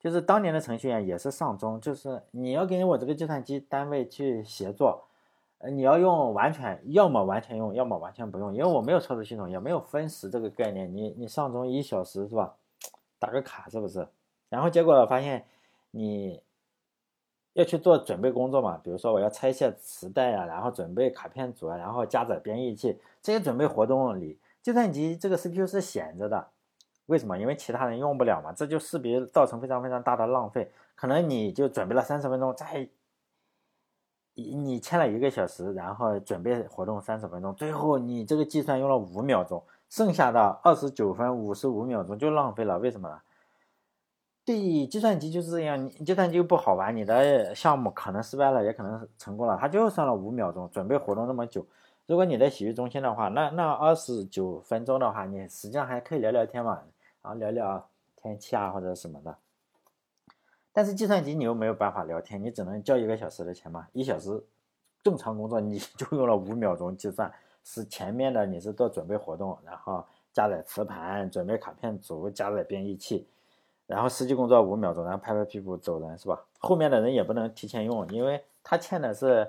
[0.00, 5.02] 就是当年的程序员也是上钟，就是你要跟我这个计算机单位去协作，
[5.56, 10.94] 呃，你要用完全，要么完全用，要么完全不用，因为我没有操作系统，也没有分时这个概念。
[10.94, 12.54] 你你上钟一小时是吧？
[13.18, 14.06] 打个卡是不是？
[14.50, 15.46] 然后结果发现
[15.92, 16.42] 你
[17.54, 26.48] 要去做准备工作嘛，比如说我要拆卸磁带啊，然后准备卡片组啊，然后加载编译器这些准备活动里，计算机这个 CPU 是闲着的。
[27.06, 27.38] 为什么？
[27.38, 30.70] 因为其他人用不了嘛，这就势必造成非常非常大的浪费。
[30.94, 32.88] 可能你就准备了三十分钟，再
[34.34, 42.78] 你你签了一个小时，然后准备活动三十分钟，最后你这个计算用了五秒钟，剩下的二十九分五十五秒钟就浪费了。
[42.80, 43.20] 为什么呢？
[44.44, 51.66] 对，计算机就是这样，你计算机不好玩，你的项目可能失败了，也可能成功了，它就算了五秒钟，准备活动那么久。
[52.06, 56.82] 如果你在洗浴中心的话，那那二十九分钟的话，你实际上还可以聊聊天嘛。
[57.22, 59.34] 然后聊聊天气啊或者什么的，
[60.74, 63.88] 但是计算机你又没有办法聊天，你只能交一个小时的钱嘛。
[63.94, 64.44] 一小时
[65.02, 67.32] 正常工作你 就用了五秒钟计算，
[67.64, 70.04] 是前面的你是做准备活动，然后
[70.34, 73.26] 加载磁盘、准备卡片组、加载编译器，
[73.86, 76.44] 然后实际工作五秒钟，然后拍拍屁股走人是吧？
[76.58, 79.44] 后面的人也不能提前用，因为他签的是，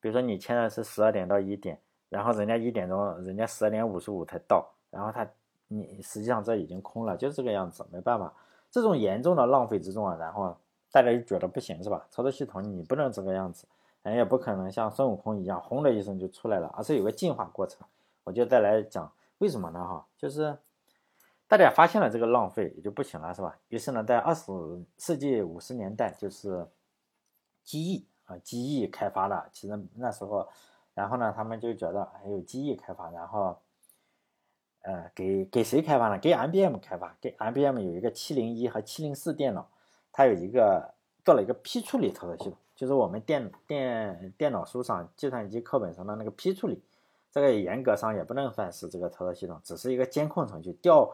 [0.00, 5.28] 比如说你签的是十二点到一点，然后人家一点钟，人家十二点五十五才到，然后他。
[5.70, 8.32] 你实际上这已经空了，就是这个样子，没办法。
[8.70, 10.56] 这种严重的浪费之中啊，然后
[10.90, 12.06] 大家就觉得不行，是吧？
[12.08, 13.66] 操作系统你不能这个样子，
[14.02, 17.86] 人也不可能像孙悟空一样轰的一声就出来了，而是有个进化过程。
[18.24, 19.78] 我就再来讲为什么呢？
[19.78, 20.56] 哈，就是
[21.48, 23.58] 大家发现了这个浪费也就不行了，是吧？
[23.68, 24.52] 于是呢，在二十
[24.98, 26.64] 世纪五十年代，就是
[27.64, 30.48] 机翼啊，机翼开发的，其实那时候。
[30.94, 33.56] 然后呢，他们就觉得还有机翼开发，然后，
[34.82, 36.18] 呃，给给谁开发呢？
[36.18, 39.70] 给 IBM 开发，给 IBM 有一个七零一和七零四电脑，
[40.10, 40.92] 它有一个
[41.24, 46.82] 做了一个批处理操作系统，就是我们电电电脑书上、计算机课本上的那个批处理，
[47.30, 51.08] 这个严格上也不能算是这个操作系统，只是一个监控程序，调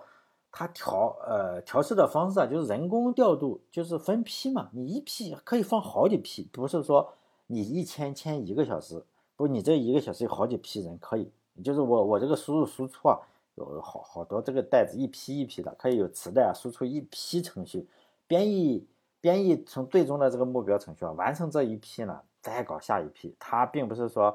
[0.56, 7.12] 它调呃调试的方式啊，就是人工调度，就是分批嘛，你一批可以放好几批，不是说
[7.48, 9.04] 你一天签一个小时。
[9.34, 11.28] 不，你这一个小时有好几批人可以，
[11.64, 13.18] 就是我我这个输入输出啊，
[13.56, 17.84] 有好好多这个袋子一批一批的，可以有磁带啊，输出一批程序，
[18.28, 18.86] 编译
[19.20, 23.34] 编译成最终的这个目标程序啊，完成这一批呢，再搞下一批。
[23.40, 24.32] 它并不是说，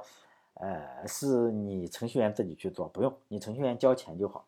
[0.56, 4.46] 呃，是你程序员自己去做，不用，你程序员交钱就好。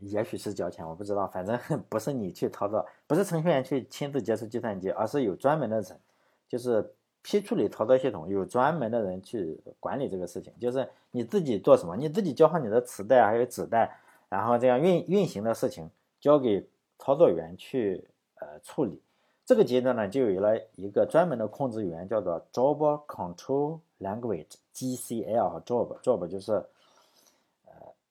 [0.00, 6.00] 也许是交钱，我不知道，反正 不是你去操作，不是程序员去亲自接触计算机，而是有专门的人，
[6.48, 6.92] 就是。
[7.28, 16.64] 批处理操作系统有专门的人去管理这个事情，就是你自己做什么，你自己交上你的磁带还有纸带，然后这样运运行的事情交给
[17.00, 18.06] 操作员去
[18.36, 19.02] 呃处理。
[19.44, 26.64] 这个阶段呢，就有了一个专门的控制语言，叫做 Job Control Language（GCL） 和 Job，Job 就是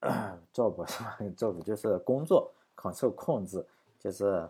[0.06, 3.66] 呃 Job 是 吧？Job 就是工作，Control 控制
[4.00, 4.48] 就是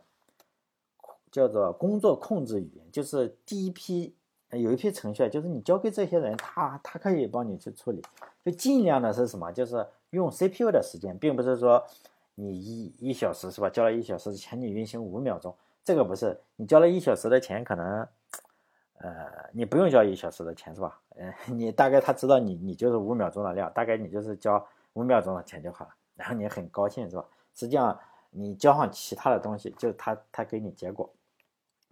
[1.31, 4.15] 叫做工作控制语言，就是第一批。
[4.51, 8.01] 有一批程序，就是你交给这些人，他他可以帮你去处理，
[8.45, 9.51] 就尽量的是什么？
[9.51, 11.83] 就是用 CPU 的时间，并不是说
[12.35, 13.69] 你一一小时是吧？
[13.69, 18.07] 交了一小时钱，你运行五秒钟，这个不是你交了一小时的钱，可能
[18.99, 21.01] 呃你不用交一小时的钱是吧？
[21.17, 24.65] 嗯， 你大概他知道你你就是五秒钟的量，大概你就是交
[24.95, 27.23] 五秒钟的钱就好了，然后你很高兴是吧？
[27.53, 27.97] 实际上
[28.31, 31.09] 你交上其他的东西，就是他他给你结果。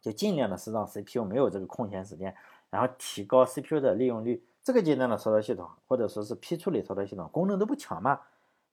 [0.02, 2.36] 就尽量的是让 CPU 没有这个空闲时间，
[2.70, 4.44] 然后提高 CPU 的利用率。
[4.62, 8.20] 这个阶段的操作系统或者说是批处理操作系统功能都不强嘛，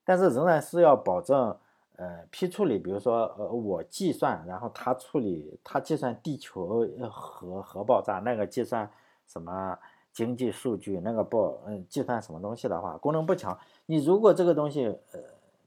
[0.05, 1.57] 但是仍然是要保证，
[1.97, 8.91] 呃，批处理，比如说，呃，我计算，然后它处理，它计算地球核核爆炸，那个计算
[9.27, 9.79] 什么
[10.13, 13.59] 经济数据，那个报，嗯，计算什么东西的话，功能不强。
[13.87, 15.21] 你如果这个东西，呃，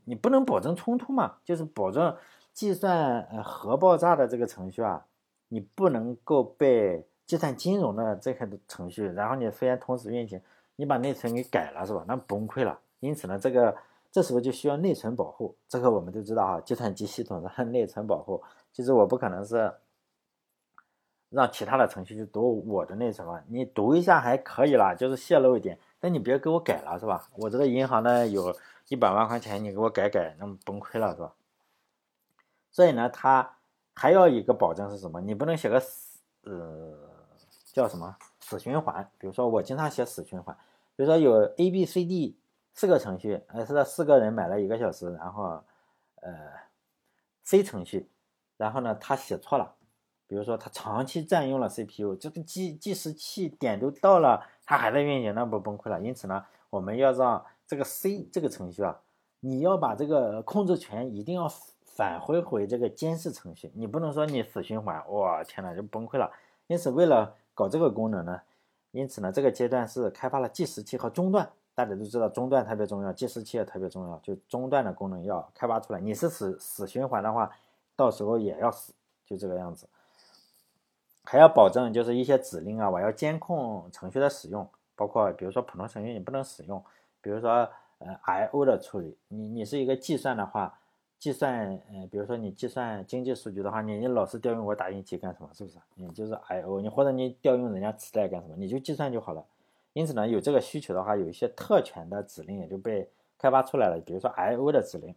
[0.05, 2.15] 你不能保证冲突嘛，就是保证
[2.51, 5.05] 计算呃核爆炸的这个程序啊。
[5.49, 10.41] 你不能够被计算金融的这些程序，然后你虽然同时运行，
[10.75, 12.03] 你把内存给改了是吧？
[12.07, 12.79] 那崩溃了。
[13.01, 13.75] 因此呢，这个
[14.11, 15.55] 这时候就需要内存保护。
[15.67, 19.71] 这个我们都知道啊，计算机系统的 内存保护，其实我不可能是
[21.33, 23.41] 让其他的程序去读我的那什么。
[23.47, 27.27] 你读一下还可以啦，就是泄露一点，但你别给我改了是吧？
[27.35, 28.55] 我这个银行呢有
[28.87, 31.33] 一百万块钱，你给我改改，那么崩溃了是吧？
[32.71, 33.55] 所以呢，它。
[33.95, 35.21] 还要一个保证是什么？
[35.21, 36.97] 你不能写个死，呃，
[37.73, 39.07] 叫什么死循环？
[39.19, 40.57] 比如说我经常写死循环，
[40.95, 42.35] 比如说有 A、B、C、D
[42.73, 45.63] 四个程序，呃，是四个人买了一个小时，然后，
[46.21, 46.33] 呃
[47.43, 48.09] ，C 程序，
[48.57, 49.75] 然后呢，他写错了，
[50.33, 56.01] 比如说它长期占用了 CPU，这个计计时器点都到了，它还在运行，那不崩溃了？
[56.01, 58.99] 因此呢，我们要让这个 C 这个程序啊，
[59.41, 61.47] 你要把这个控制权一定要。
[61.95, 66.31] 返回回这个监视程序，你不能说你死循环，哇天呐就崩溃了。
[66.65, 68.41] 因此，为了搞这个功能呢，
[68.89, 71.47] 因此呢，这个阶段是开发了计时器和中断。
[71.75, 75.99] 大家都知道中断特别重要，计时器也特别重要，就中断的功能要开发出来。
[75.99, 77.51] 你是死死循环的话，
[77.95, 78.91] 到时候也要死，
[79.23, 79.87] 就这个样子。
[81.23, 86.83] 还要保证就是一些指令啊，我要监控程序的使用，包括比如说普通程序你不能使用，
[87.21, 90.79] 比如说呃 I/O 的处理，你你是一个计算的话。
[91.19, 95.49] 计算，嗯，比如说你计算经济数据的话，你你老是调用我打印机干什么？
[95.53, 95.77] 是不是？
[95.95, 98.55] 你就是 I/O，你或者你调用人家磁带干什么？
[98.57, 99.41] 你就计算就好了。
[99.93, 103.97] 因此呢，有这个需求的话，有一些特权的指令也就被开发出来了。
[104.05, 105.15] 比如说 I/O 的指令，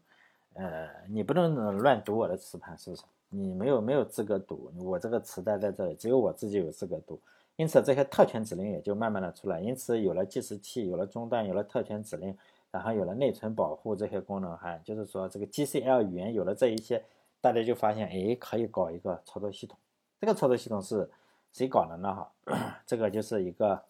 [0.54, 3.02] 呃，你不能乱读我的磁盘，是不是？
[3.28, 7.20] 你没有没有资格读，我这个磁带在这里，只有我自己有资格读。
[7.56, 9.60] 因此，这些特权指令也就慢慢的出来。
[9.60, 12.36] 因此，有了计时器，有了中断，有了特权指令。
[12.72, 17.02] 然后有了内存保护这些功能，哈就是说这个 GCL 语言有了这一些，
[17.40, 19.78] 大家就发现，哎，可以搞一个操作系统。
[20.20, 21.08] 这个操作系统是
[21.52, 22.14] 谁搞的呢？
[22.44, 23.82] 哈， 这个就是一个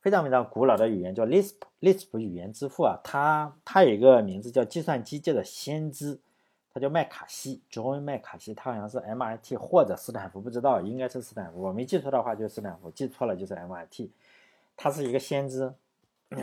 [0.00, 3.00] 非常非常古老的语言，叫 Lisp，Lisp 语言之父啊。
[3.02, 6.20] 他他有一个名字叫计算机界的先知，
[6.74, 11.62] 他叫麦卡锡，John 麦卡锡，他好像是 MIT 或者斯坦福，不知道，应该是斯坦福。
[11.62, 14.10] 我没记错的话就是斯坦福，记错了就是 MIT。
[14.76, 15.72] 他是一个先知。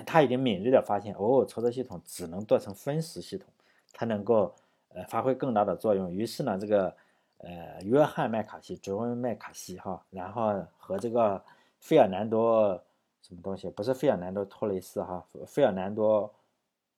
[0.05, 3.49] 他已经敏锐的发现，哦，操作系统只能做成分时系统，
[3.87, 4.55] 才能够
[4.93, 6.09] 呃发挥更大的作用。
[6.09, 6.95] 于是呢，这个
[7.39, 11.43] 呃约翰麦卡锡，卓恩麦卡锡哈，然后和这个
[11.81, 12.81] 费尔南多
[13.21, 13.69] 什么东西？
[13.71, 16.33] 不是费尔南多托雷斯哈，费尔南多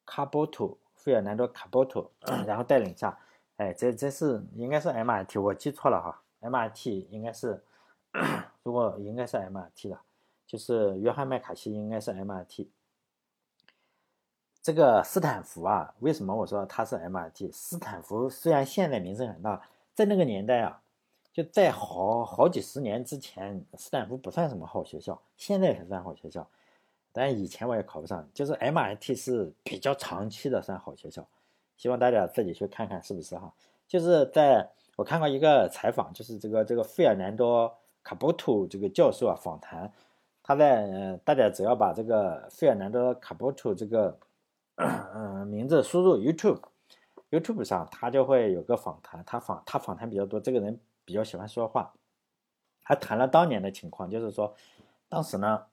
[0.06, 2.10] 卡波图，费尔南多卡波托，
[2.48, 3.20] 然后带领下，
[3.58, 7.62] 哎，这这是应该是 MIT，我记错了哈，MIT 应该是，
[8.64, 10.00] 如果应该是 MIT 的，
[10.48, 12.70] 就是约翰麦卡锡应该是 MIT。
[14.62, 17.52] 这个斯坦福啊，为什么我说它是 MIT？
[17.52, 19.62] 斯坦福虽然现在名声很大，
[19.94, 20.82] 在那个年代啊，
[21.34, 26.50] 就在好好几十年之前，斯坦福不算什么好学校，现在才算好学校。
[27.14, 31.26] 但以前我也考不上，就是 MIT 是比较长期的算好学校。
[31.78, 33.54] 希望大家自己去看看是不是哈。
[33.88, 39.94] 就是在我看过一个采访，就是这个这个费尔南多卡波图这个教授啊访谈，
[40.42, 44.20] 他在大家只要把这个费尔南多卡波图这个。
[44.76, 51.94] 嗯，名字输入 YouTube，YouTube 上他就会有个访谈，他访他访谈比较多，这个人比较喜欢说话，
[52.82, 54.56] 他谈了当年的情况，就是说，
[55.08, 55.64] 当时呢，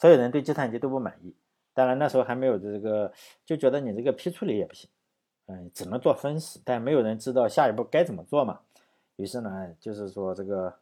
[0.00, 1.34] 所有人对计算机都不满意，
[1.74, 3.12] 当然那时候还没有这个，
[3.44, 4.88] 就觉得你这个批处理也不行，
[5.46, 8.60] 嗯，只能做分时，但没有人知道下一步该怎么做嘛，
[9.16, 10.74] 于是呢，就是说这个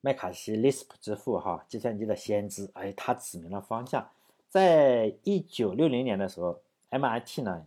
[0.00, 4.10] 麦卡锡 Lisp 之父哈，计算机的先知，哎，他指明了方向。
[4.48, 6.60] 在一九六零年的时候
[6.90, 7.64] ，MIT 呢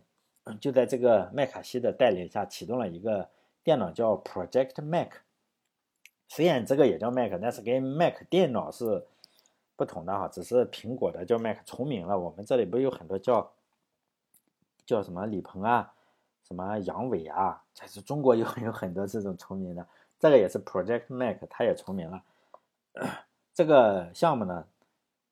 [0.60, 3.28] 就在这个麦卡锡的带领下启动了一个
[3.64, 5.12] 电脑叫 Project Mac。
[6.28, 9.04] 虽然这个也叫 Mac，但是跟 Mac 电脑是
[9.78, 12.18] 不同的哈，只是苹果的叫 Mac 重名了。
[12.18, 13.52] 我们这里不有很多叫
[14.84, 15.94] 叫什么李鹏啊，
[16.42, 19.86] 什么杨伟啊，这是中国有有很多这种重名的。
[20.18, 22.24] 这个也是 Project Mac，它也重名了。
[23.54, 24.66] 这个项目呢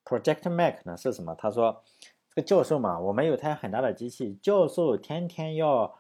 [0.05, 1.35] ？Project Mac 呢是什么？
[1.35, 1.83] 他说，
[2.31, 5.99] 这个教授嘛，我们有台很大的机器，教授天天要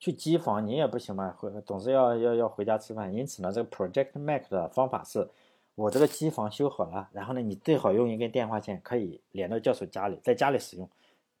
[0.00, 3.14] 去机房，你也不行嘛，回总是要要要回家吃饭。
[3.14, 5.30] 因此呢，这个 Project Mac 的方法是，
[5.74, 10.88] 我这个机房修好了，然后呢，你最好用一根电话线可以连到教授家里，在家里使用。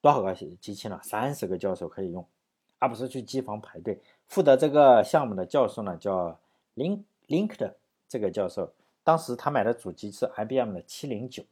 [0.00, 1.00] 多少个机器呢？
[1.02, 2.26] 三十个教授可以用，
[2.78, 3.98] 而不是去机房排队。
[4.26, 6.38] 负责这个项目的教授呢叫
[6.76, 7.74] Link Link 的
[8.06, 8.70] 这个教授，
[9.02, 11.42] 当时他买的主机是 IBM 的七零九。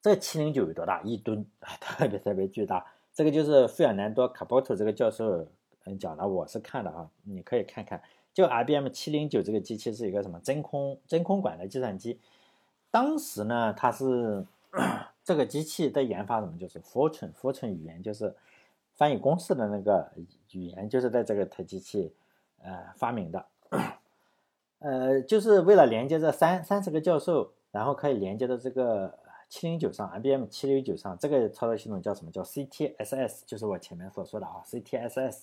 [0.00, 1.00] 这个七零九有多大？
[1.02, 1.46] 一吨，
[1.80, 2.84] 特别特别巨大。
[3.14, 5.46] 这个就是费尔南多卡波特这个教授
[5.84, 8.02] 嗯讲的，我是看的啊，你可以看看。
[8.32, 12.18] 就 IBM 七零九这个机器是一个什么真空真空管的计算机。
[12.90, 14.46] 当时呢，它是
[15.24, 18.34] 这个机器的研发什么，就是 Fortran Fortran 语言，就是
[18.94, 20.10] 翻译公式的那个
[20.52, 22.12] 语言，就是在这个台机器
[22.62, 23.46] 呃发明的。
[24.80, 29.18] 呃，就是为了连接这三三十个教授，然后可以连接到这个。
[29.54, 32.32] 七零九上，IBM 七零九上，这个操作系统叫什么？
[32.32, 35.42] 叫 CTSS，就是我前面所说的啊，CTSS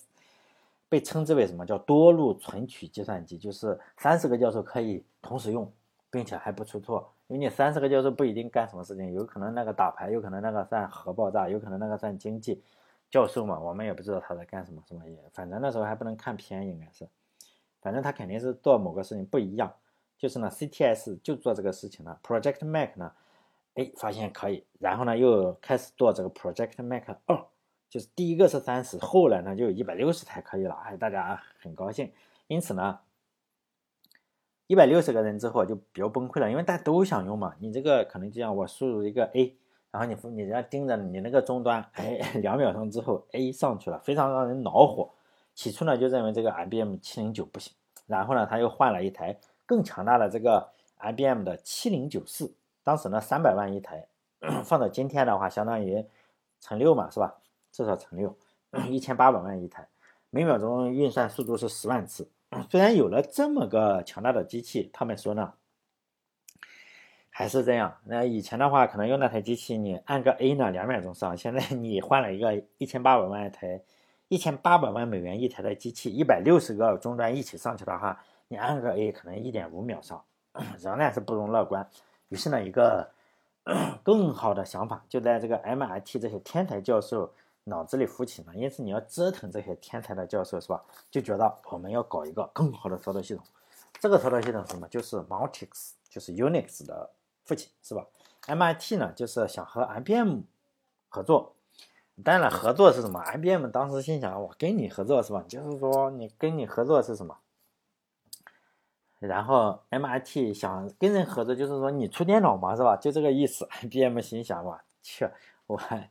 [0.90, 3.38] 被称之为什么叫多路存取计算机？
[3.38, 5.72] 就是三十个教授可以同时用，
[6.10, 7.10] 并且还不出错。
[7.28, 12.62] 因为你三十个教授不一定干什么事情，有可能那个打牌，有可能那个算核爆炸，有可能那个算经济。
[13.08, 17.08] 教授嘛，我们也不知道他在干什么，什么也，反正那时候还不能看片，应该是，
[17.80, 19.72] 反正他肯定是做某个事情不一样。
[20.18, 23.12] 就是呢，CTS 就做这个事情了，Project Mac 呢？
[23.74, 27.44] 哎，发现可以，然后呢，又开始做这个 Project Mac 二，
[27.90, 32.10] 就是第一个是三十，后来呢就有一百六十台可以了，哎，大家很高兴。
[32.46, 33.00] 因此呢，
[34.68, 37.54] 一百六十个人之后就比较崩溃了，因为大家都想用嘛。
[37.58, 39.56] 你这个可能就像我输入一个 A，
[39.90, 45.10] 然后你你要盯着你那个终端，哎，两秒钟之后 A 上去了，非常让人恼火。
[45.52, 47.74] 起初呢就认为这个 IBM 七零九不行，
[48.06, 49.36] 然后呢他又换了一台
[49.66, 50.70] 更强大的这个
[51.00, 52.54] IBM 的七零九四。
[52.84, 54.06] 当时呢，三百万一台，
[54.64, 56.06] 放到今天的话，相当于
[56.60, 57.39] 乘六嘛，是吧？
[57.72, 58.36] 至少乘六，
[58.88, 59.88] 一千八百万一台，
[60.30, 62.28] 每秒钟运算速度是十万次。
[62.68, 65.54] 虽然有了这么个强大的机器，他们说呢，
[67.30, 67.96] 还是这样。
[68.04, 71.36] 那以前的话，可能用那台机器，你按个 A 呢，两秒钟上。
[71.36, 73.80] 现在你换了一个一千八百万台，
[74.26, 80.24] 一千八百万美元一台的机器，一百六十个终端一起上去的话，你按个 A 可能一点五秒上，
[80.80, 81.88] 仍然是不容乐观。
[82.30, 83.08] 于是呢，一个
[84.02, 87.32] 更好的想法就在这个 MIT 这些天才教授
[87.70, 88.52] 脑子里浮起呢。
[88.54, 90.84] 因此，你要折腾这些天才的教授，是吧？
[91.10, 93.42] 就觉得我们要搞一个更好的操作系统。
[93.98, 94.86] 这个操作系统是什么？
[94.88, 97.10] 就是 Multics，就是 Unix 的
[97.44, 98.06] 父亲，是吧
[98.46, 100.40] ？MIT 呢，就是想和 IBM
[101.08, 101.54] 合作。
[102.22, 105.42] 当然，合作是什么？IBM 当时心想：我跟你合作是吧？
[105.48, 107.38] 就是说，你跟你合作是什么？
[109.18, 112.96] 然后 MIT 想跟人合作，就是说你出电脑嘛，是吧？
[112.96, 113.68] 就这个意思。
[113.82, 115.28] IBM 心想哇，去，
[115.66, 116.10] 我还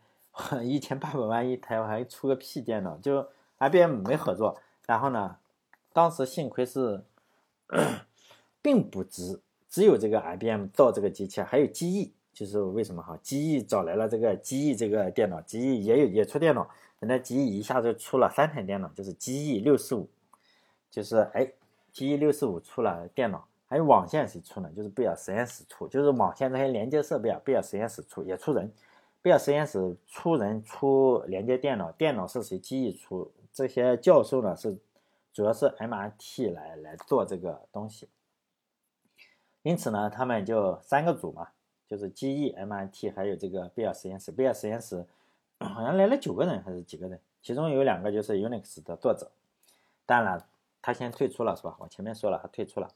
[0.63, 2.97] 一千八百万一台，我还出个屁电脑？
[2.97, 3.27] 就
[3.59, 4.59] IBM 没合作。
[4.85, 5.37] 然后呢，
[5.93, 7.03] 当时幸亏是，
[8.61, 13.17] 并不只只有这个 IBM 造这个机器，还有机翼，就是为什么哈？
[13.21, 16.67] 机翼找来了这个机翼这个电脑，机翼也有也出电脑，
[16.99, 20.09] 人家机翼一下就出了三台电脑，就是机翼六四五，
[20.89, 21.51] 就是哎，
[21.91, 24.71] 机翼六四五出了电脑，还有网线谁出呢？
[24.75, 28.71] 就是贝尔实验室出，就是网线这些连接设备啊，贝尔实验室出也出人，
[29.21, 32.57] 贝尔实验室出人出连接电脑，电脑是谁？
[32.57, 34.77] 机翼出，这些教授呢是
[35.33, 38.07] 主要是 MIT 来来做这个东西，
[39.61, 41.49] 因此呢，他们就三个组嘛。
[41.87, 45.03] 就是机翼、MIT 还有这个贝尔实验室，贝尔实验室
[45.59, 49.31] 好像来了九个人还是几个人，其中有两个就是 Unix 的作者，
[50.05, 50.39] 当然
[50.83, 51.75] 他先退出了是吧？
[51.79, 52.87] 我前面说了他退出了。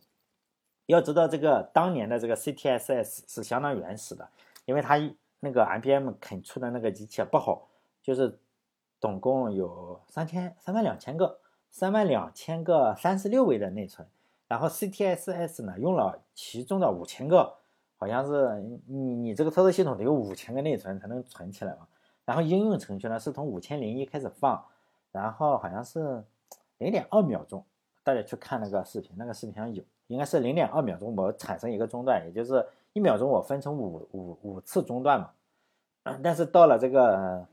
[0.86, 4.30] 要知道这个当年的这个 CTSS 是相当原始的，
[4.66, 5.00] 因为他
[5.44, 7.68] 那个 IBM 肯出的那个机器不好，
[8.02, 8.40] 就是
[9.00, 11.38] 总共有三千三万两千个，
[11.70, 14.08] 三万两千个三十六位的内存，
[14.48, 17.56] 然后 CTSS 呢用了其中的五千个。
[17.96, 21.88] 好像是你你这个操作系统得有五千个内存才能存起来嘛，
[22.26, 24.62] 然后应用程序呢是从五千零一开始放，
[25.14, 26.22] 然后好像是
[26.80, 27.64] 零点二秒钟，
[28.04, 35.32] 大家去看那个视频，那个视频上有，应该是零点二秒钟我产生一个中断，也就是一秒钟我分成五五五次中断嘛，
[36.24, 37.48] 但是到了这个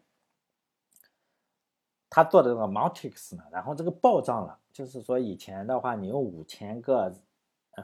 [2.09, 7.13] 他做的这个 Multics 呢，然后这个暴涨了，就是说以前的话你用五千个。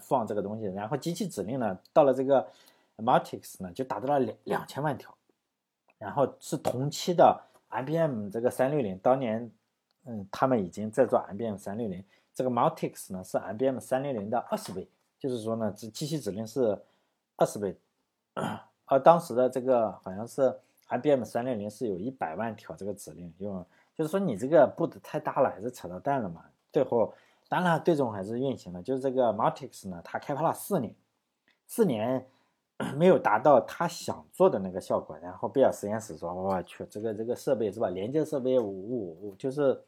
[0.03, 2.47] 放这个东西，然后机器指令呢，到了这个
[2.99, 5.17] Multics 呢，就达到了两两千万条，
[5.97, 7.41] 然后是同期的
[7.71, 9.51] IBM 这个三六零，当年，
[10.05, 12.05] 嗯，他们已经在做 IBM 三六零，
[12.35, 14.87] 这个 Multics 呢是 IBM 三六零的二十倍，
[15.19, 16.79] 就是说呢，这机器指令是
[17.37, 17.77] 二十倍，
[18.87, 20.55] 而当时的这个好像是
[20.89, 23.65] IBM 三六零是有一百万条这个指令，用
[23.95, 27.13] 就是说你这个步子太大了，还是扯到蛋了嘛，最后。
[27.49, 28.83] 当然，最终还是运行了。
[28.83, 30.93] 就是这个 Multix 呢，它开发了四年，
[31.69, 32.27] 四年
[32.99, 35.17] 没有达到他想做的那个效果。
[35.23, 37.89] 然后贝尔实验室说：“我去，这个这个设备是吧？
[37.91, 39.81] 连接设备五五就是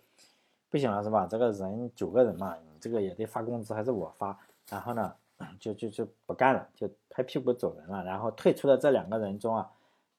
[0.71, 1.27] 不行了是吧？
[1.29, 4.39] 这个人九个人嘛，你这个也得发工资，还是我发。
[4.71, 5.13] 然后呢，
[5.61, 8.05] 就就就不干了，就拍屁股走人了。
[8.05, 9.71] 然后退出的这两个人中啊，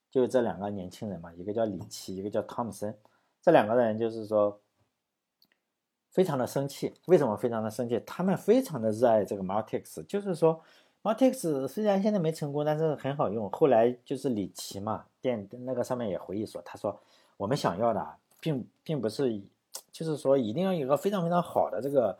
[0.09, 2.95] 就这两个年轻人嘛，一个叫李奇，一个叫汤姆森。
[3.41, 4.59] 这两个人就是说。”
[6.11, 7.99] 非常的生气，为什么非常的生气？
[7.99, 10.59] 他们非常的热爱这个 Multix，就是说
[11.03, 13.47] ，Multix 虽然现在没成功，但是很好用。
[13.51, 16.99] 后来就是李奇嘛，电那个上面也回忆说，他说
[17.37, 19.39] 我们想要的并并不是，
[19.91, 22.17] 就是说一定要有个非常非常好的这个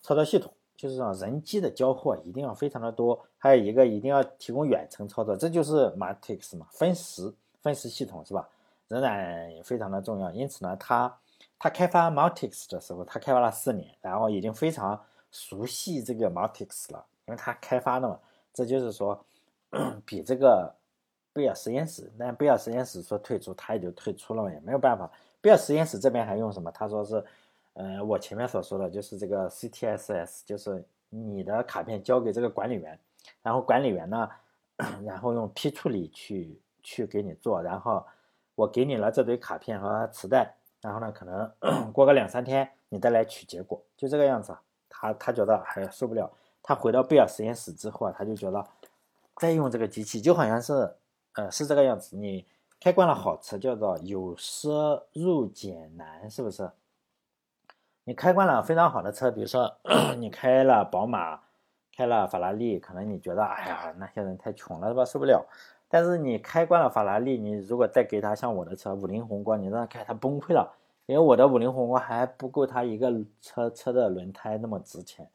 [0.00, 8.48] 操作系统，就是说人机的交互一定要非常的多，还有一个一定要提供远程操作，这就是 Multics 嘛，分时分时系统是吧？
[8.88, 11.14] 仍然非常的重要，因此呢，它。
[11.58, 15.00] 他开发 Multics 的时候，他开发了四年，然后已经非常
[15.30, 18.18] 熟悉这个 Multics 了，因为他开发的嘛。
[18.52, 19.24] 这就是说，
[20.04, 20.74] 比这个
[21.32, 25.08] 贝尔实验室，那贝尔实验室说退出，他也就退出了嘛，也没有办法。
[25.40, 26.68] 贝尔实验室这边还用什么？
[26.72, 27.24] 他说是，
[27.74, 32.98] 呃，我前面所说的就是这个 CTSS，就是你的卡片交给这个管理员，
[33.42, 34.28] 然后管理员呢，
[35.04, 38.04] 然后用批处理去去给你做，然后
[38.54, 40.54] 我给你了这堆卡片和磁带。
[40.80, 41.48] 然后呢，可能
[41.94, 44.52] 过个两三天，你再来取结果，就这个样子。
[44.88, 46.28] 他他觉得还受不了。
[46.60, 48.66] 他回到贝尔实验室之后啊，他就觉得
[49.36, 50.92] 再用这个机器就好像是，
[51.34, 52.16] 呃，是这个样子。
[52.16, 52.44] 你
[52.80, 56.68] 开惯了好车，叫做有奢入俭难，是不是？
[58.04, 59.76] 你开惯了非常好的车，比如说
[60.18, 61.40] 你开了宝马，
[61.96, 65.04] 开了法拉利，可能你觉得，哎呀，那些人太穷了，是吧？
[65.04, 65.46] 受不了。
[65.88, 70.74] 但是你开惯了法拉利，你如果再给他像我的车五菱宏光，你让他开，他崩溃了，
[71.06, 75.28] 因为我的五菱宏光还不够他一个车车的轮胎那么值钱。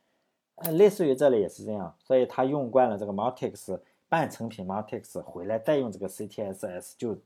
[0.56, 7.18] 呃，类似于这里也是这样，所以他用惯了这个 Multix 半成品 Multix 回来再用这个 CTSS 就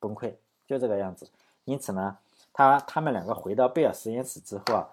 [0.00, 0.34] 崩溃，
[0.66, 1.30] 就这个样子。
[1.66, 2.16] 因此呢，
[2.52, 4.88] 他他们两个回到贝尔实验室之后啊，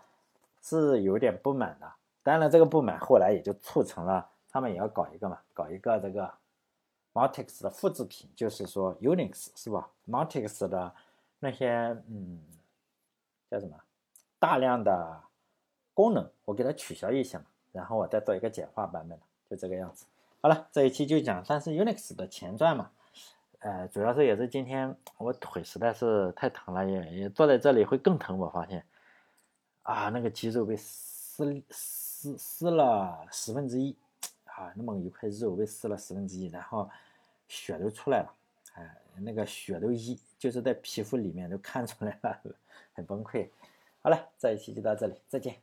[0.61, 1.91] 是有点不满的。
[2.23, 6.33] 当然，这个不满后来也就促成了他们也要搞一个嘛，搞一个这个。
[7.13, 10.93] Multics 的复制品就是说 Unix 是吧？Multics 的
[11.39, 12.39] 那些嗯
[13.49, 13.75] 叫什么
[14.37, 15.19] 大量的
[15.95, 20.05] 功能，我给它取消一些嘛，然后我再做一个简化版本的，就这个样子。
[20.41, 22.91] 好了，这一期就讲算是 Unix 的前传嘛。
[23.67, 28.37] 呃，主要是也是今天我腿实在是太疼了，也也坐在这里会更疼。
[28.37, 28.81] 我发现
[29.83, 33.93] 啊，那个肌肉被撕撕撕了十分之一
[34.45, 36.89] 啊，那么一块肉被撕了十分之一，然后。
[37.49, 38.33] 血都出来了，
[38.73, 42.37] 哎，那个血都一就是在皮肤里面都看出来了，
[42.93, 43.47] 很崩溃。
[44.01, 45.55] 好了，这一期就到这里，再见。